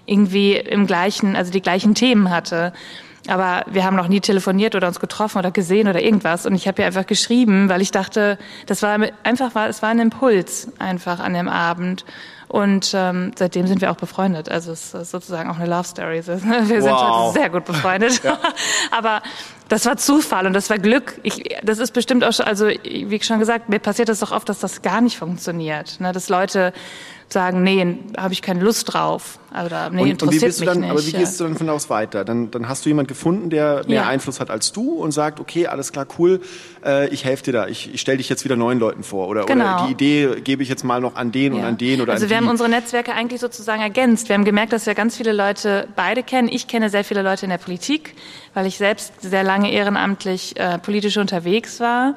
irgendwie 0.05 0.55
im 0.57 0.85
gleichen, 0.85 1.35
also 1.35 1.51
die 1.51 1.61
gleichen 1.61 1.95
Themen 1.95 2.29
hatte. 2.29 2.71
Aber 3.27 3.63
wir 3.67 3.83
haben 3.83 3.95
noch 3.95 4.07
nie 4.07 4.21
telefoniert 4.21 4.75
oder 4.75 4.87
uns 4.87 4.99
getroffen 4.99 5.37
oder 5.39 5.51
gesehen 5.51 5.87
oder 5.87 6.01
irgendwas. 6.01 6.45
Und 6.45 6.55
ich 6.55 6.67
habe 6.67 6.81
ihr 6.81 6.85
einfach 6.87 7.05
geschrieben, 7.05 7.69
weil 7.69 7.81
ich 7.81 7.91
dachte, 7.91 8.37
das 8.65 8.81
war 8.81 8.97
einfach, 9.23 9.53
war, 9.55 9.67
es 9.67 9.81
war 9.81 9.89
ein 9.89 9.99
Impuls 9.99 10.69
einfach 10.79 11.19
an 11.19 11.33
dem 11.33 11.47
Abend. 11.49 12.05
Und 12.47 12.93
ähm, 12.95 13.31
seitdem 13.37 13.67
sind 13.67 13.81
wir 13.81 13.91
auch 13.91 13.97
befreundet. 13.97 14.49
Also 14.49 14.71
es 14.71 14.93
ist 14.93 15.11
sozusagen 15.11 15.49
auch 15.49 15.57
eine 15.57 15.65
Love 15.69 15.83
Story. 15.83 16.21
Wir 16.25 16.81
sind 16.81 16.91
Wow. 16.93 17.33
sehr 17.33 17.49
gut 17.49 17.65
befreundet. 17.65 18.21
Aber 18.91 19.21
das 19.67 19.85
war 19.85 19.97
Zufall 19.97 20.45
und 20.47 20.53
das 20.53 20.69
war 20.69 20.77
Glück. 20.77 21.19
Ich, 21.23 21.43
das 21.61 21.79
ist 21.79 21.91
bestimmt 21.91 22.23
auch 22.23 22.31
schon, 22.31 22.45
also 22.45 22.67
wie 22.67 23.21
schon 23.21 23.39
gesagt, 23.39 23.67
mir 23.67 23.79
passiert 23.79 24.07
das 24.07 24.19
doch 24.19 24.31
oft, 24.31 24.47
dass 24.47 24.59
das 24.59 24.81
gar 24.81 25.01
nicht 25.01 25.17
funktioniert. 25.17 25.99
Ne? 25.99 26.13
Dass 26.13 26.29
Leute 26.29 26.71
sagen, 27.29 27.61
nee, 27.63 27.97
habe 28.17 28.33
ich 28.33 28.41
keine 28.41 28.61
Lust 28.61 28.93
drauf. 28.93 29.39
Oder 29.65 29.89
nee, 29.89 30.01
und, 30.03 30.09
interessiert 30.09 30.51
und 30.53 30.59
mich 30.59 30.67
dann, 30.69 30.79
nicht. 30.81 30.91
aber 30.91 31.05
wie 31.05 31.11
gehst 31.13 31.39
du 31.39 31.45
dann 31.45 31.55
von 31.57 31.67
da 31.67 31.73
aus 31.73 31.89
weiter? 31.89 32.23
Dann, 32.23 32.51
dann 32.51 32.69
hast 32.69 32.85
du 32.85 32.89
jemand 32.89 33.07
gefunden, 33.07 33.49
der 33.49 33.83
mehr 33.87 34.03
Ja. 34.03 34.07
Einfluss 34.07 34.39
hat 34.39 34.49
als 34.51 34.71
du 34.71 34.91
und 34.93 35.11
sagt, 35.11 35.39
okay, 35.39 35.67
alles 35.67 35.91
klar, 35.91 36.05
cool, 36.19 36.41
äh, 36.85 37.07
ich 37.09 37.25
helfe 37.25 37.43
dir 37.45 37.51
da, 37.53 37.67
ich, 37.67 37.93
ich 37.93 37.99
stelle 38.01 38.17
dich 38.19 38.29
jetzt 38.29 38.43
wieder 38.45 38.55
neuen 38.55 38.77
Leuten 38.77 39.03
vor 39.03 39.27
oder, 39.27 39.45
Genau. 39.45 39.63
oder 39.77 39.85
die 39.87 39.91
Idee 39.93 40.41
gebe 40.41 40.61
ich 40.63 40.69
jetzt 40.69 40.83
mal 40.83 41.01
noch 41.01 41.15
an 41.15 41.31
den 41.31 41.53
und 41.53 41.61
Ja. 41.61 41.67
an 41.67 41.77
den 41.77 42.01
oder 42.01 42.13
also 42.13 42.25
an 42.25 42.29
wir 42.29 42.37
die. 42.37 42.43
haben 42.43 42.49
unsere 42.51 42.69
Netzwerke 42.69 43.13
eigentlich 43.13 43.41
sozusagen 43.41 43.81
ergänzt. 43.81 44.29
Wir 44.29 44.35
haben 44.35 44.45
gemerkt, 44.45 44.73
dass 44.73 44.85
wir 44.85 44.93
ganz 44.95 45.17
viele 45.17 45.33
Leute 45.33 45.87
beide 45.95 46.23
kennen. 46.23 46.49
Ich 46.51 46.67
kenne 46.67 46.89
sehr 46.89 47.03
viele 47.03 47.23
Leute 47.23 47.45
in 47.45 47.49
der 47.49 47.57
Politik, 47.57 48.13
weil 48.53 48.67
ich 48.67 48.77
selbst 48.77 49.13
sehr 49.21 49.43
lange 49.43 49.71
ehrenamtlich 49.71 50.57
äh, 50.59 50.77
politisch 50.77 51.17
unterwegs 51.17 51.79
war. 51.79 52.15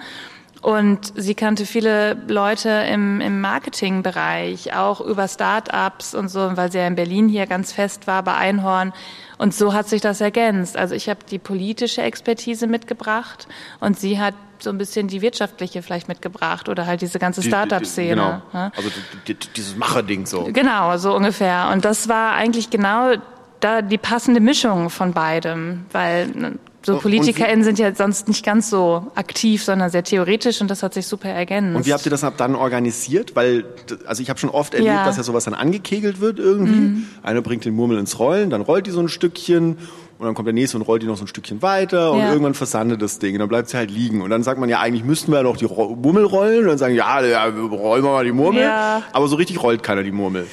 Und 0.63 1.13
sie 1.17 1.35
kannte 1.35 1.65
viele 1.65 2.17
Leute 2.29 2.69
im, 2.69 3.21
im 3.23 3.41
Marketingbereich, 3.41 4.75
auch 4.75 5.01
über 5.01 5.27
Start-ups 5.27 6.15
und 6.15 6.29
so, 6.29 6.57
weil 6.57 6.71
sie 6.71 6.79
ja 6.79 6.87
in 6.87 6.97
Berlin 6.97 7.29
hier 7.29 7.47
ganz 7.47 7.73
fest 7.73 8.07
war 8.07 8.23
bei 8.23 8.35
Einhorn. 8.35 8.93
Und 9.39 9.55
so 9.55 9.73
hat 9.73 9.89
sich 9.89 10.03
das 10.03 10.21
ergänzt. 10.21 10.77
Also 10.77 10.95
ich 10.95 11.09
habe 11.09 11.21
die 11.31 11.39
politische 11.39 12.03
Expertise 12.03 12.67
mitgebracht 12.67 13.49
und 13.81 13.99
sie 13.99 14.21
hat 14.21 14.35
so 14.59 14.69
ein 14.69 14.77
bisschen 14.77 15.09
die 15.09 15.23
wirtschaftliche 15.23 15.83
vielleicht 15.83 16.09
mitgebracht 16.09 16.69
oder 16.69 16.85
halt 16.85 17.01
diese 17.01 17.19
ganze 17.19 17.41
Die- 17.41 17.49
Start-up-Szene. 17.49 18.11
Genau. 18.17 18.43
ne? 18.53 18.71
Also 18.77 18.91
die, 19.27 19.33
die, 19.35 19.49
dieses 19.57 19.77
Macherding 19.77 20.27
so. 20.27 20.45
Genau, 20.53 20.95
so 20.99 21.15
ungefähr. 21.17 21.71
Und 21.73 21.87
das 21.87 22.09
war 22.11 22.33
eigentlich 22.35 22.69
genau 22.69 23.13
da 23.61 23.81
die 23.81 23.97
passende 23.97 24.41
Mischung 24.41 24.91
von 24.91 25.13
beidem, 25.15 25.87
weil 25.93 26.27
ne, 26.29 26.59
so 26.83 26.95
und 26.95 27.03
PolitikerInnen 27.03 27.63
sind 27.65 27.79
ja 27.79 27.95
sonst 27.95 28.27
nicht 28.29 28.45
ganz 28.45 28.71
so 28.71 29.07
aktiv, 29.15 29.63
sondern 29.63 29.91
sehr 29.91 30.03
theoretisch 30.03 30.61
und 30.61 30.71
das 30.71 30.83
hat 30.83 30.95
sich 30.95 31.07
super 31.07 31.29
ergänzt. 31.29 31.77
Und 31.77 31.87
wie 31.87 31.93
habt 31.93 32.07
ihr 32.07 32.11
das 32.11 32.25
dann 32.37 32.55
organisiert? 32.55 33.37
Weil, 33.37 33.65
also 34.07 34.23
ich 34.23 34.31
habe 34.31 34.39
schon 34.41 34.51
oft 34.51 34.73
erlebt, 34.75 34.93
Ja. 34.95 35.03
Mhm. 35.03 35.07
dass 35.07 35.17
ja 35.19 35.23
sowas 35.23 35.45
dann 35.45 35.55
angekegelt 35.55 36.21
wird 36.21 36.39
irgendwie. 36.39 37.05
Einer 37.23 37.43
bringt 37.43 37.65
den 37.65 37.75
Murmel 37.75 37.99
ins 37.99 38.19
Rollen, 38.19 38.49
dann 38.51 38.63
rollt 38.63 38.87
die 38.87 38.91
so 38.91 39.01
ein 39.01 39.09
Stückchen 39.09 39.77
und 40.19 40.27
dann 40.27 40.35
kommt 40.35 40.47
der 40.47 40.53
nächste 40.55 40.77
und 40.79 40.83
rollt 40.83 41.03
die 41.03 41.07
noch 41.07 41.17
so 41.17 41.25
ein 41.25 41.29
Stückchen 41.29 41.61
weiter 41.63 42.13
und 42.13 42.19
Ja. 42.21 42.31
irgendwann 42.33 42.55
versandet 42.55 43.01
das 43.03 43.19
Ding 43.19 43.35
und 43.35 43.41
dann 43.41 43.49
bleibt 43.49 43.69
sie 43.69 43.77
halt 43.77 43.91
liegen. 43.91 44.23
Und 44.23 44.31
dann 44.31 44.43
sagt 44.43 44.59
man 44.59 44.69
ja, 44.69 44.81
eigentlich 44.81 45.05
müssten 45.05 45.33
wir 45.33 45.39
ja 45.39 45.43
noch 45.43 45.57
die 45.59 45.67
Murmel 45.67 46.25
rollen 46.25 46.61
und 46.63 46.67
dann 46.69 46.79
sagen, 46.79 46.95
ja, 46.95 47.21
ja, 47.23 47.45
rollen 47.45 48.05
wir 48.05 48.11
mal 48.11 48.25
die 48.25 48.33
Murmel. 48.33 48.63
Ja. 48.63 49.03
Aber 49.13 49.29
so 49.29 49.37
richtig 49.37 49.63
rollt 49.63 49.83
keiner 49.83 50.03
die 50.03 50.13
Murmel. 50.13 50.47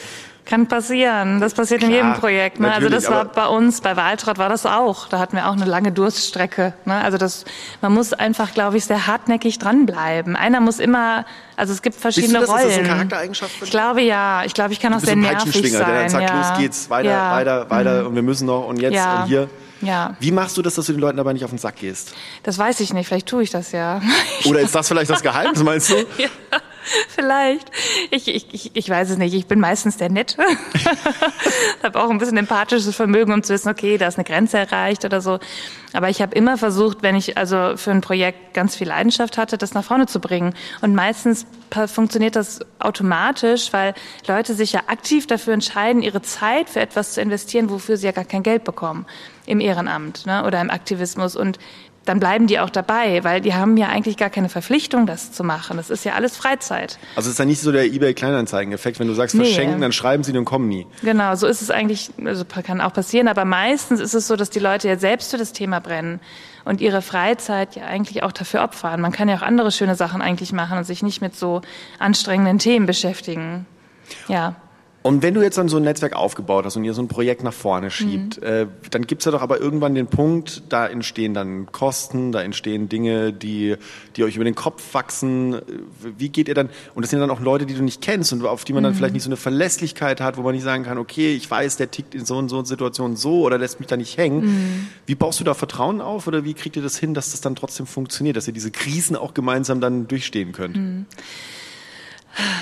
Kann 0.50 0.68
passieren. 0.68 1.42
Das 1.42 1.54
passiert 1.54 1.84
in 1.84 1.89
Klar, 1.89 2.04
jedem 2.04 2.20
Projekt. 2.20 2.60
Ne? 2.60 2.74
Also 2.74 2.88
das 2.89 3.10
war 3.10 3.25
bei 3.25 3.48
uns, 3.48 3.82
bei 3.82 3.98
Waltraud 3.98 4.38
war 4.38 4.48
das 4.48 4.66
auch. 4.66 5.08
Da 5.10 5.20
hatten 5.20 5.36
wir 5.36 5.48
auch 5.48 5.54
eine 5.54 5.66
lange 5.66 5.92
Durststrecke. 5.92 6.74
Ne? 6.86 6.96
Also 6.96 7.18
das, 7.18 7.44
man 7.82 7.94
muss 7.94 8.13
einfach, 8.13 8.54
glaube 8.54 8.77
ich, 8.77 8.86
sehr 8.86 9.08
hartnäckig 9.08 9.60
dranbleiben. 9.60 10.36
Einer 10.38 10.62
muss 10.62 10.80
immer, 10.80 11.25
also 11.58 11.74
es 11.74 11.82
gibt 11.82 11.98
verschiedene 11.98 12.39
das? 12.39 12.44
Ist 12.50 12.56
Rollen. 12.56 12.68
das 12.70 12.77
eine 12.77 12.88
Charaktereigenschaft 12.88 13.51
Ich 13.62 13.72
glaube 13.72 14.01
ja. 14.01 14.44
Ich 14.46 14.54
glaube, 14.54 14.72
ich 14.72 14.80
kann 14.80 14.94
auch 14.94 15.00
Du 15.00 15.06
sehr 15.08 15.16
nervig 15.18 15.54
sein. 15.72 15.86
der 15.86 16.00
dann 16.01 16.10
sagt, 16.10 16.30
ja. 16.30 16.38
los 16.50 16.58
geht's, 16.60 16.89
weiter, 16.89 17.10
ja. 17.10 17.27
Mhm. 17.30 17.36
weiter, 17.36 17.70
weiter 17.70 18.08
und 18.08 18.16
wir 18.16 18.24
müssen 18.24 18.46
noch 18.48 18.68
und 18.68 18.80
jetzt 18.82 18.94
Ja. 18.96 19.24
und 19.24 19.27
hier. 19.27 19.50
Ja. 19.82 20.16
Wie 20.20 20.32
machst 20.32 20.58
du 20.58 20.62
das, 20.63 20.74
dass 20.75 20.88
du 20.88 20.94
den 20.94 21.01
Leuten 21.01 21.18
dabei 21.18 21.34
nicht 21.34 21.44
auf 21.44 21.51
den 21.51 21.60
Sack 21.60 21.75
gehst? 21.75 22.13
Das 22.44 22.58
weiß 22.58 22.80
ich 22.80 22.94
nicht, 22.94 23.06
vielleicht 23.06 23.27
tue 23.27 23.44
ich 23.44 23.51
das 23.51 23.74
ja. 23.74 24.01
Oder 24.46 24.62
ist 24.62 24.74
das 24.74 24.88
vielleicht 24.88 25.12
das 25.12 25.22
Geheimnis, 25.22 25.62
meinst 25.62 25.92
du? 25.92 25.96
ja. 26.18 26.30
Vielleicht. 27.10 27.72
Ich, 28.12 28.27
ich, 28.27 28.75
ich, 28.75 28.89
weiß 28.89 29.10
es 29.10 29.17
nicht. 29.17 29.34
Ich 29.34 29.48
bin 29.48 29.60
meistens 29.60 29.98
der 29.98 30.10
Nett. 30.10 30.38
habe 31.84 32.00
auch 32.00 32.10
ein 32.10 32.17
bisschen 32.17 32.38
empathisches 32.38 32.96
Vermögen, 32.96 33.34
um 33.34 33.44
zu 33.44 33.53
wissen, 33.53 33.70
okay, 33.70 33.98
da 33.98 34.08
ist 34.08 34.17
eine 34.17 34.25
Grenze 34.25 34.58
erreicht 34.58 35.06
oder 35.06 35.22
so. 35.22 35.39
Aber 35.94 36.10
ich 36.10 36.22
habe 36.22 36.36
immer 36.36 36.58
versucht, 36.58 37.01
wenn 37.01 37.15
ich 37.15 37.38
also 37.38 37.77
für 37.77 37.91
ein 37.91 38.01
Projekt 38.01 38.53
ganz 38.53 38.75
viel 38.75 38.88
Leidenschaft 38.88 39.38
hatte, 39.38 39.58
das 39.58 39.74
nach 39.74 39.84
vorne 39.84 40.06
zu 40.06 40.20
bringen. 40.20 40.53
Und 40.82 40.96
meistens 40.96 41.46
funktioniert 41.88 42.36
das 42.36 42.60
automatisch, 42.79 43.74
weil 43.74 43.94
Leute 44.27 44.53
sich 44.53 44.74
ja 44.74 44.82
aktiv 44.88 45.27
dafür 45.27 45.53
entscheiden, 45.53 46.01
ihre 46.01 46.22
Zeit 46.22 46.70
für 46.70 46.79
etwas 46.79 47.13
zu 47.13 47.22
investieren, 47.22 47.70
wofür 47.70 47.98
sie 47.98 48.06
ja 48.06 48.12
gar 48.12 48.25
kein 48.25 48.44
Geld 48.44 48.63
bekommen 48.63 49.06
im 49.46 49.62
Ehrenamt 49.62 50.25
ne, 50.25 50.46
oder 50.46 50.62
im 50.62 50.70
Aktivismus. 50.70 51.36
Und 51.36 51.58
dann 52.08 52.20
bleiben 52.20 52.48
die 52.48 52.60
auch 52.60 52.70
dabei, 52.70 53.24
weil 53.24 53.42
die 53.42 53.54
haben 53.54 53.76
ja 53.76 53.88
eigentlich 53.88 54.16
gar 54.16 54.30
keine 54.30 54.48
Verpflichtung, 54.48 55.06
das 55.06 55.32
zu 55.34 55.44
machen. 55.44 55.78
Das 55.78 55.90
ist 55.90 56.06
ja 56.06 56.14
alles 56.14 56.38
Freizeit. 56.38 56.98
Also 57.16 57.30
ist 57.30 57.38
ja 57.38 57.46
nicht 57.46 57.60
so 57.60 57.72
der 57.72 57.86
eBay-Kleinanzeigen-Effekt, 57.86 59.00
wenn 59.00 59.08
du 59.08 59.14
sagst, 59.14 59.36
verschenken, 59.36 59.76
nee. 59.76 59.82
dann 59.82 59.92
schreiben 59.92 60.24
sie 60.24 60.38
und 60.38 60.46
kommen 60.46 60.70
nie. 60.70 60.88
Genau, 61.04 61.36
so 61.36 61.48
ist 61.48 61.62
es 61.62 61.70
eigentlich, 61.70 62.12
also 62.24 62.46
kann 62.46 62.80
auch 62.80 62.94
passieren, 62.94 63.28
aber 63.28 63.44
meistens 63.44 64.00
ist 64.00 64.14
es 64.14 64.28
so, 64.28 64.36
dass 64.36 64.50
die 64.50 64.60
Leute 64.60 64.88
ja 64.88 64.98
selbst 64.98 65.32
für 65.32 65.38
das 65.38 65.52
Thema 65.52 65.80
brennen 65.80 66.22
und 66.64 66.82
ihre 66.82 67.02
Freizeit 67.02 67.76
ja 67.76 67.86
eigentlich 67.86 68.24
auch 68.24 68.32
dafür 68.32 68.64
opfern. 68.64 69.02
Man 69.02 69.12
kann 69.12 69.28
ja 69.28 69.36
auch 69.36 69.42
andere 69.42 69.72
schöne 69.72 69.96
Sachen 69.96 70.22
eigentlich 70.22 70.54
machen 70.54 70.78
und 70.78 70.86
sich 70.86 71.04
nicht 71.04 71.22
mit 71.22 71.36
so 71.36 71.62
anstrengenden 72.00 72.60
Themen 72.60 72.86
beschäftigen. 72.86 73.66
Ja. 74.28 74.56
Und 75.08 75.24
wenn 75.24 75.34
du 75.34 75.42
jetzt 75.42 75.58
dann 75.58 75.70
so 75.70 75.78
ein 75.78 75.84
Netzwerk 75.84 76.18
aufgebaut 76.18 76.66
hast 76.66 76.76
und 76.76 76.84
ihr 76.84 76.94
so 76.94 77.02
ein 77.02 77.08
Projekt 77.08 77.42
nach 77.42 77.54
vorne 77.54 77.92
schiebt, 77.92 78.42
mhm. 78.42 78.46
äh, 78.46 78.68
dann 78.92 79.08
gibt's 79.08 79.24
ja 79.24 79.32
doch 79.32 79.42
aber 79.42 79.62
irgendwann 79.62 79.96
den 79.96 80.08
Punkt, 80.08 80.64
da 80.68 80.86
entstehen 80.86 81.34
dann 81.34 81.72
Kosten, 81.72 82.34
da 82.34 82.42
entstehen 82.42 82.90
Dinge, 82.90 83.32
die, 83.32 83.78
die 84.18 84.26
euch 84.26 84.36
über 84.36 84.44
den 84.44 84.56
Kopf 84.56 84.94
wachsen. 84.94 85.62
Wie 86.18 86.28
geht 86.28 86.50
ihr 86.50 86.56
dann, 86.56 86.70
und 86.94 87.04
das 87.04 87.10
sind 87.10 87.22
dann 87.22 87.32
auch 87.32 87.40
Leute, 87.40 87.66
die 87.66 87.74
du 87.74 87.84
nicht 87.84 88.02
kennst 88.02 88.34
und 88.34 88.46
auf 88.46 88.66
die 88.66 88.74
man 88.74 88.84
dann 88.84 88.92
mhm. 88.92 88.98
vielleicht 88.98 89.14
nicht 89.14 89.24
so 89.24 89.30
eine 89.30 89.38
Verlässlichkeit 89.38 90.20
hat, 90.20 90.36
wo 90.36 90.42
man 90.42 90.54
nicht 90.54 90.66
sagen 90.66 90.84
kann, 90.84 90.98
okay, 90.98 91.34
ich 91.34 91.50
weiß, 91.50 91.78
der 91.78 91.90
tickt 91.90 92.14
in 92.14 92.26
so 92.26 92.38
und 92.38 92.50
so 92.50 92.62
Situationen 92.66 93.16
so 93.16 93.44
oder 93.44 93.58
lässt 93.58 93.80
mich 93.80 93.88
da 93.88 93.96
nicht 93.96 94.18
hängen. 94.18 94.42
Mhm. 94.42 94.88
Wie 95.06 95.16
baust 95.16 95.40
du 95.40 95.46
da 95.46 95.54
Vertrauen 95.54 96.02
auf 96.02 96.28
oder 96.28 96.44
wie 96.44 96.54
kriegt 96.54 96.76
ihr 96.76 96.84
das 96.84 96.98
hin, 96.98 97.14
dass 97.14 97.32
das 97.32 97.40
dann 97.40 97.56
trotzdem 97.56 97.86
funktioniert, 97.86 98.36
dass 98.36 98.46
ihr 98.46 98.54
diese 98.54 98.72
Krisen 98.72 99.16
auch 99.16 99.34
gemeinsam 99.34 99.80
dann 99.80 100.10
durchstehen 100.10 100.52
könnt? 100.52 100.76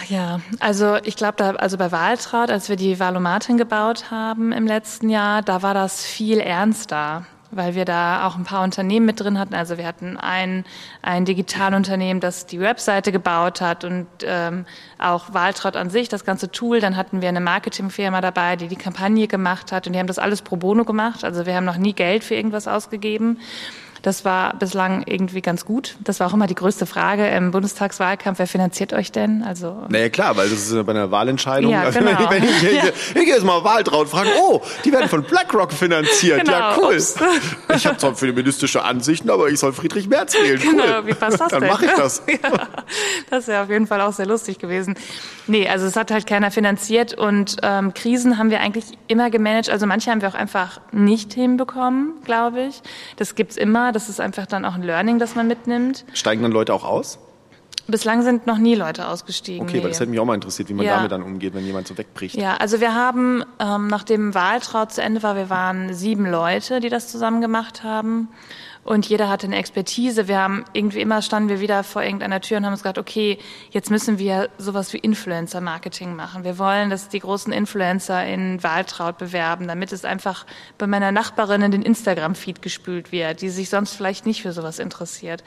Ja, 0.07 0.39
also 0.59 0.97
ich 1.03 1.15
glaube, 1.15 1.33
da, 1.37 1.51
also 1.51 1.77
bei 1.77 1.91
Waltraud, 1.91 2.49
als 2.49 2.69
wir 2.69 2.75
die 2.75 2.99
Valomatin 2.99 3.57
gebaut 3.57 4.11
haben 4.11 4.51
im 4.51 4.67
letzten 4.67 5.09
Jahr, 5.09 5.41
da 5.41 5.61
war 5.61 5.73
das 5.73 6.03
viel 6.05 6.39
ernster 6.39 7.25
weil 7.55 7.73
wir 7.73 7.85
da 7.85 8.27
auch 8.27 8.35
ein 8.35 8.43
paar 8.43 8.63
Unternehmen 8.63 9.05
mit 9.05 9.19
drin 9.19 9.39
hatten. 9.39 9.53
Also 9.53 9.77
wir 9.77 9.85
hatten 9.85 10.17
ein, 10.17 10.65
ein 11.01 11.25
Digitalunternehmen, 11.25 12.19
das 12.19 12.45
die 12.45 12.59
Webseite 12.59 13.11
gebaut 13.11 13.61
hat 13.61 13.85
und 13.85 14.07
ähm, 14.23 14.65
auch 14.99 15.33
Waltraud 15.33 15.77
an 15.77 15.89
sich, 15.89 16.09
das 16.09 16.25
ganze 16.25 16.51
Tool. 16.51 16.81
Dann 16.81 16.97
hatten 16.97 17.21
wir 17.21 17.29
eine 17.29 17.39
Marketingfirma 17.39 18.19
dabei, 18.21 18.57
die 18.57 18.67
die 18.67 18.75
Kampagne 18.75 19.27
gemacht 19.27 19.71
hat 19.71 19.87
und 19.87 19.93
die 19.93 19.99
haben 19.99 20.07
das 20.07 20.19
alles 20.19 20.41
pro 20.41 20.57
bono 20.57 20.83
gemacht. 20.83 21.23
Also 21.23 21.45
wir 21.45 21.55
haben 21.55 21.65
noch 21.65 21.77
nie 21.77 21.93
Geld 21.93 22.23
für 22.23 22.35
irgendwas 22.35 22.67
ausgegeben. 22.67 23.39
Das 24.05 24.23
war 24.23 24.55
bislang 24.55 25.01
irgendwie 25.07 25.41
ganz 25.41 25.65
gut. 25.65 25.95
Das 26.03 26.19
war 26.19 26.27
auch 26.27 26.33
immer 26.35 26.45
die 26.45 26.53
größte 26.53 26.85
Frage 26.85 27.27
im 27.27 27.49
Bundestagswahlkampf. 27.49 28.37
Wer 28.37 28.45
finanziert 28.45 28.93
euch 28.93 29.11
denn? 29.11 29.41
Also 29.41 29.83
naja, 29.89 30.09
klar, 30.09 30.37
weil 30.37 30.47
das 30.47 30.59
ist 30.69 30.85
bei 30.85 30.91
einer 30.91 31.09
Wahlentscheidung. 31.09 31.71
Ja, 31.71 31.89
genau. 31.89 32.11
wenn, 32.29 32.43
ich, 32.43 32.61
wenn 32.61 32.67
ich, 32.67 32.83
ja. 32.83 32.83
ich, 33.15 33.15
ich 33.15 33.27
jetzt 33.27 33.43
mal 33.43 33.63
Wahltraut 33.63 34.07
fragen, 34.07 34.29
oh, 34.39 34.61
die 34.83 34.91
werden 34.91 35.09
von 35.09 35.23
BlackRock 35.23 35.73
finanziert. 35.73 36.45
Genau. 36.45 36.51
Ja, 36.51 36.77
cool. 36.77 36.93
Ups. 36.93 37.15
Ich 37.75 37.87
habe 37.87 37.97
zwar 37.97 38.13
feministische 38.13 38.83
Ansichten, 38.83 39.31
aber 39.31 39.49
ich 39.49 39.57
soll 39.57 39.73
Friedrich 39.73 40.07
Merz 40.07 40.35
wählen. 40.35 40.61
Cool. 40.63 40.73
Genau, 40.73 41.07
wie 41.07 41.13
passt 41.15 41.41
das 41.41 41.47
Dann 41.49 41.61
denn? 41.61 41.71
mache 41.71 41.85
ich 41.85 41.93
das. 41.93 42.21
ja, 42.27 42.51
das 43.31 43.47
wäre 43.47 43.63
auf 43.63 43.69
jeden 43.71 43.87
Fall 43.87 44.01
auch 44.01 44.13
sehr 44.13 44.27
lustig 44.27 44.59
gewesen. 44.59 44.93
Nee, 45.47 45.67
also 45.67 45.87
es 45.87 45.95
hat 45.95 46.11
halt 46.11 46.27
keiner 46.27 46.51
finanziert 46.51 47.15
und 47.15 47.57
ähm, 47.63 47.95
Krisen 47.95 48.37
haben 48.37 48.51
wir 48.51 48.59
eigentlich 48.59 48.85
immer 49.07 49.31
gemanagt. 49.31 49.71
Also 49.71 49.87
manche 49.87 50.11
haben 50.11 50.21
wir 50.21 50.29
auch 50.29 50.35
einfach 50.35 50.79
nicht 50.91 51.33
hinbekommen, 51.33 52.21
glaube 52.23 52.65
ich. 52.65 52.83
Das 53.17 53.33
gibt's 53.33 53.57
immer 53.57 53.94
das 53.95 54.09
ist 54.09 54.19
einfach 54.19 54.45
dann 54.45 54.65
auch 54.65 54.75
ein 54.75 54.83
Learning, 54.83 55.19
das 55.19 55.35
man 55.35 55.47
mitnimmt. 55.47 56.05
Steigen 56.13 56.43
dann 56.43 56.51
Leute 56.51 56.73
auch 56.73 56.83
aus? 56.83 57.19
Bislang 57.87 58.23
sind 58.23 58.47
noch 58.47 58.57
nie 58.57 58.73
Leute 58.73 59.07
ausgestiegen. 59.07 59.67
Okay, 59.67 59.77
nee. 59.77 59.83
weil 59.83 59.91
das 59.91 59.99
hätte 59.99 60.09
mich 60.09 60.19
auch 60.19 60.25
mal 60.25 60.33
interessiert, 60.33 60.69
wie 60.69 60.73
man 60.73 60.85
ja. 60.85 60.95
damit 60.95 61.11
dann 61.11 61.21
umgeht, 61.21 61.53
wenn 61.53 61.65
jemand 61.65 61.87
so 61.87 61.97
wegbricht. 61.97 62.35
Ja, 62.35 62.57
also 62.57 62.81
wir 62.81 62.95
haben, 62.95 63.43
ähm, 63.59 63.87
nachdem 63.87 64.33
Wahltraut 64.33 64.91
zu 64.91 65.03
Ende 65.03 65.21
war, 65.21 65.35
wir 65.35 65.51
waren 65.51 65.93
sieben 65.93 66.25
Leute, 66.25 66.79
die 66.79 66.89
das 66.89 67.09
zusammen 67.09 67.41
gemacht 67.41 67.83
haben 67.83 68.29
und 68.85 69.09
jeder 69.09 69.29
hatte 69.29 69.47
eine 69.47 69.57
Expertise. 69.57 70.27
Wir 70.27 70.39
haben 70.39 70.63
irgendwie 70.71 71.01
immer 71.01 71.23
standen 71.23 71.49
wir 71.49 71.59
wieder 71.59 71.83
vor 71.83 72.03
irgendeiner 72.03 72.39
Tür 72.39 72.57
und 72.57 72.65
haben 72.65 72.73
uns 72.73 72.83
gedacht, 72.83 72.99
okay, 72.99 73.39
jetzt 73.71 73.89
müssen 73.89 74.19
wir 74.19 74.49
sowas 74.59 74.93
wie 74.93 74.99
Influencer-Marketing 74.99 76.15
machen. 76.15 76.43
Wir 76.43 76.59
wollen, 76.59 76.91
dass 76.91 77.09
die 77.09 77.19
großen 77.19 77.51
Influencer 77.51 78.23
in 78.27 78.61
Wahltraut 78.61 79.17
bewerben, 79.17 79.67
damit 79.67 79.91
es 79.91 80.05
einfach 80.05 80.45
bei 80.77 80.85
meiner 80.85 81.11
Nachbarin 81.11 81.63
in 81.63 81.71
den 81.71 81.81
Instagram-Feed 81.81 82.61
gespült 82.61 83.11
wird, 83.11 83.41
die 83.41 83.49
sich 83.49 83.71
sonst 83.71 83.95
vielleicht 83.95 84.27
nicht 84.27 84.43
für 84.43 84.51
sowas 84.51 84.77
interessiert. 84.77 85.43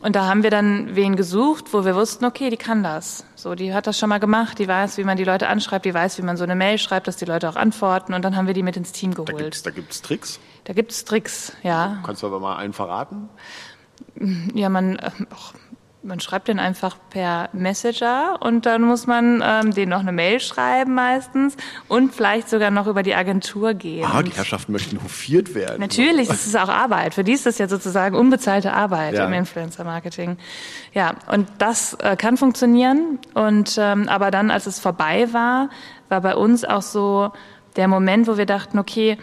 Und 0.00 0.16
da 0.16 0.24
haben 0.24 0.42
wir 0.42 0.50
dann 0.50 0.96
wen 0.96 1.16
gesucht, 1.16 1.72
wo 1.72 1.84
wir 1.84 1.94
wussten, 1.94 2.24
okay, 2.24 2.48
die 2.48 2.56
kann 2.56 2.82
das. 2.82 3.26
So, 3.36 3.54
die 3.54 3.74
hat 3.74 3.86
das 3.86 3.98
schon 3.98 4.08
mal 4.08 4.20
gemacht, 4.20 4.58
die 4.58 4.68
weiß, 4.68 4.96
wie 4.96 5.04
man 5.04 5.18
die 5.18 5.24
Leute 5.24 5.48
anschreibt, 5.48 5.84
die 5.84 5.94
weiß, 5.94 6.16
wie 6.16 6.22
man 6.22 6.38
so 6.38 6.44
eine 6.44 6.54
Mail 6.54 6.78
schreibt, 6.78 7.08
dass 7.08 7.16
die 7.16 7.24
Leute 7.26 7.48
auch 7.48 7.56
antworten. 7.56 8.14
Und 8.14 8.22
dann 8.22 8.36
haben 8.36 8.46
wir 8.46 8.54
die 8.54 8.62
mit 8.62 8.76
ins 8.78 8.92
Team 8.92 9.14
geholt. 9.14 9.64
Da 9.66 9.70
gibt 9.70 9.92
es 9.92 10.00
Tricks? 10.00 10.40
Da 10.64 10.72
gibt 10.72 10.92
es 10.92 11.04
Tricks, 11.04 11.52
ja. 11.62 12.02
Kannst 12.04 12.22
du 12.22 12.26
aber 12.26 12.40
mal 12.40 12.56
einen 12.56 12.72
verraten? 12.72 13.28
Ja, 14.54 14.68
man, 14.68 14.96
äh, 14.96 15.10
man 16.04 16.20
schreibt 16.20 16.48
den 16.48 16.58
einfach 16.58 16.96
per 17.10 17.48
Messenger 17.52 18.38
und 18.40 18.66
dann 18.66 18.82
muss 18.82 19.06
man 19.06 19.42
ähm, 19.44 19.72
denen 19.72 19.90
noch 19.90 20.00
eine 20.00 20.12
Mail 20.12 20.40
schreiben 20.40 20.94
meistens 20.94 21.56
und 21.88 22.14
vielleicht 22.14 22.48
sogar 22.48 22.70
noch 22.70 22.86
über 22.86 23.02
die 23.02 23.14
Agentur 23.14 23.74
gehen. 23.74 24.06
Ah, 24.10 24.22
die 24.22 24.30
Herrschaften 24.30 24.72
möchten 24.72 25.02
hofiert 25.02 25.54
werden. 25.54 25.80
Natürlich, 25.80 26.28
das 26.28 26.46
ist 26.46 26.56
auch 26.56 26.68
Arbeit. 26.68 27.14
Für 27.14 27.24
die 27.24 27.32
ist 27.32 27.46
das 27.46 27.58
ja 27.58 27.68
sozusagen 27.68 28.16
unbezahlte 28.16 28.72
Arbeit 28.72 29.14
ja. 29.14 29.26
im 29.26 29.32
Influencer-Marketing. 29.32 30.36
Ja, 30.92 31.14
und 31.30 31.48
das 31.58 31.94
äh, 31.94 32.16
kann 32.16 32.36
funktionieren. 32.36 33.18
Und 33.34 33.76
ähm, 33.78 34.08
aber 34.08 34.30
dann, 34.30 34.50
als 34.50 34.66
es 34.66 34.78
vorbei 34.78 35.32
war, 35.32 35.70
war 36.08 36.20
bei 36.20 36.36
uns 36.36 36.64
auch 36.64 36.82
so 36.82 37.32
der 37.76 37.88
Moment, 37.88 38.28
wo 38.28 38.36
wir 38.36 38.46
dachten, 38.46 38.78
okay, 38.78 39.18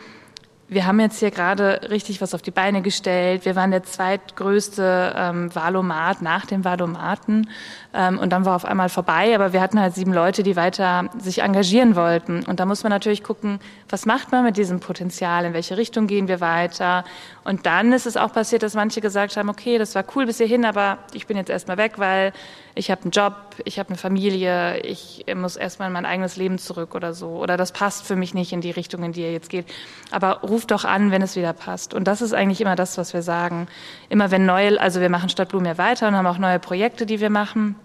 wir 0.72 0.86
haben 0.86 1.02
jetzt 1.02 1.20
hier 1.20 1.32
gerade 1.32 1.90
richtig 1.90 2.22
was 2.22 2.34
auf 2.34 2.42
die 2.42 2.50
Beine 2.50 2.82
gestellt. 2.82 3.44
Wir 3.44 3.58
waren 3.58 3.72
der 3.72 3.84
zweitgrößte 3.84 5.14
ähm, 5.18 5.54
Valomat 5.54 6.22
nach 6.22 6.46
dem 6.46 6.64
Valomaten. 6.64 7.50
Ähm, 7.94 8.20
und 8.20 8.32
dann 8.32 8.46
war 8.46 8.56
auf 8.56 8.66
einmal 8.66 8.90
vorbei, 8.90 9.36
aber 9.36 9.54
wir 9.54 9.62
hatten 9.62 9.80
halt 9.80 9.96
sieben 9.96 10.14
Leute, 10.14 10.44
die 10.44 10.56
weiter 10.56 11.10
sich 11.20 11.42
engagieren 11.42 11.96
wollten. 11.96 12.44
Und 12.46 12.60
da 12.60 12.66
muss 12.66 12.84
man 12.84 12.90
natürlich 12.90 13.24
gucken, 13.24 13.60
was 13.90 14.06
macht 14.06 14.32
man 14.32 14.44
mit 14.46 14.58
diesem 14.58 14.80
Potenzial? 14.80 15.46
In 15.46 15.54
welche 15.54 15.78
Richtung 15.78 16.08
gehen 16.08 16.28
wir 16.28 16.40
weiter? 16.40 17.04
Und 17.44 17.66
dann 17.66 17.92
ist 17.92 18.06
es 18.06 18.18
auch 18.18 18.32
passiert, 18.32 18.64
dass 18.64 18.76
manche 18.76 19.02
gesagt 19.02 19.36
haben, 19.36 19.50
okay, 19.50 19.78
das 19.78 19.96
war 19.96 20.06
cool 20.16 20.26
bis 20.26 20.38
hierhin, 20.38 20.64
aber 20.64 21.00
ich 21.14 21.28
bin 21.28 21.36
jetzt 21.36 21.50
erstmal 21.50 21.78
weg, 21.78 21.94
weil 21.98 22.32
ich 22.76 22.90
habe 22.90 23.02
einen 23.02 23.12
Job, 23.12 23.34
ich 23.66 23.80
habe 23.80 23.90
eine 23.90 23.98
Familie, 23.98 24.80
ich 24.80 25.26
muss 25.36 25.58
erstmal 25.58 25.88
in 25.88 25.94
mein 25.94 26.06
eigenes 26.06 26.38
Leben 26.38 26.58
zurück 26.58 26.96
oder 26.96 27.14
so. 27.14 27.28
Oder 27.30 27.58
das 27.58 27.74
passt 27.74 28.06
für 28.06 28.16
mich 28.16 28.34
nicht 28.34 28.54
in 28.54 28.62
die 28.62 28.72
Richtung, 28.72 29.04
in 29.04 29.12
die 29.12 29.24
er 29.24 29.34
jetzt 29.34 29.50
geht. 29.50 29.66
Aber 30.12 30.40
ruf 30.42 30.66
doch 30.66 30.86
an, 30.86 31.12
wenn 31.12 31.22
es 31.22 31.36
wieder 31.36 31.52
passt. 31.52 31.94
Und 31.94 32.06
das 32.06 32.22
ist 32.22 32.34
eigentlich 32.34 32.62
immer 32.62 32.78
das, 32.78 32.98
was 32.98 33.14
wir 33.14 33.22
sagen. 33.22 33.68
Immer 34.08 34.32
wenn 34.32 34.46
neue, 34.46 34.80
also 34.80 35.02
wir 35.02 35.10
machen 35.10 35.28
Stadtblumen 35.28 35.66
ja 35.66 35.78
weiter 35.78 36.08
und 36.08 36.16
haben 36.16 36.28
auch 36.28 36.38
neue 36.38 36.60
Projekte, 36.60 37.06
die 37.06 37.20
wir 37.20 37.30
machen. 37.30 37.76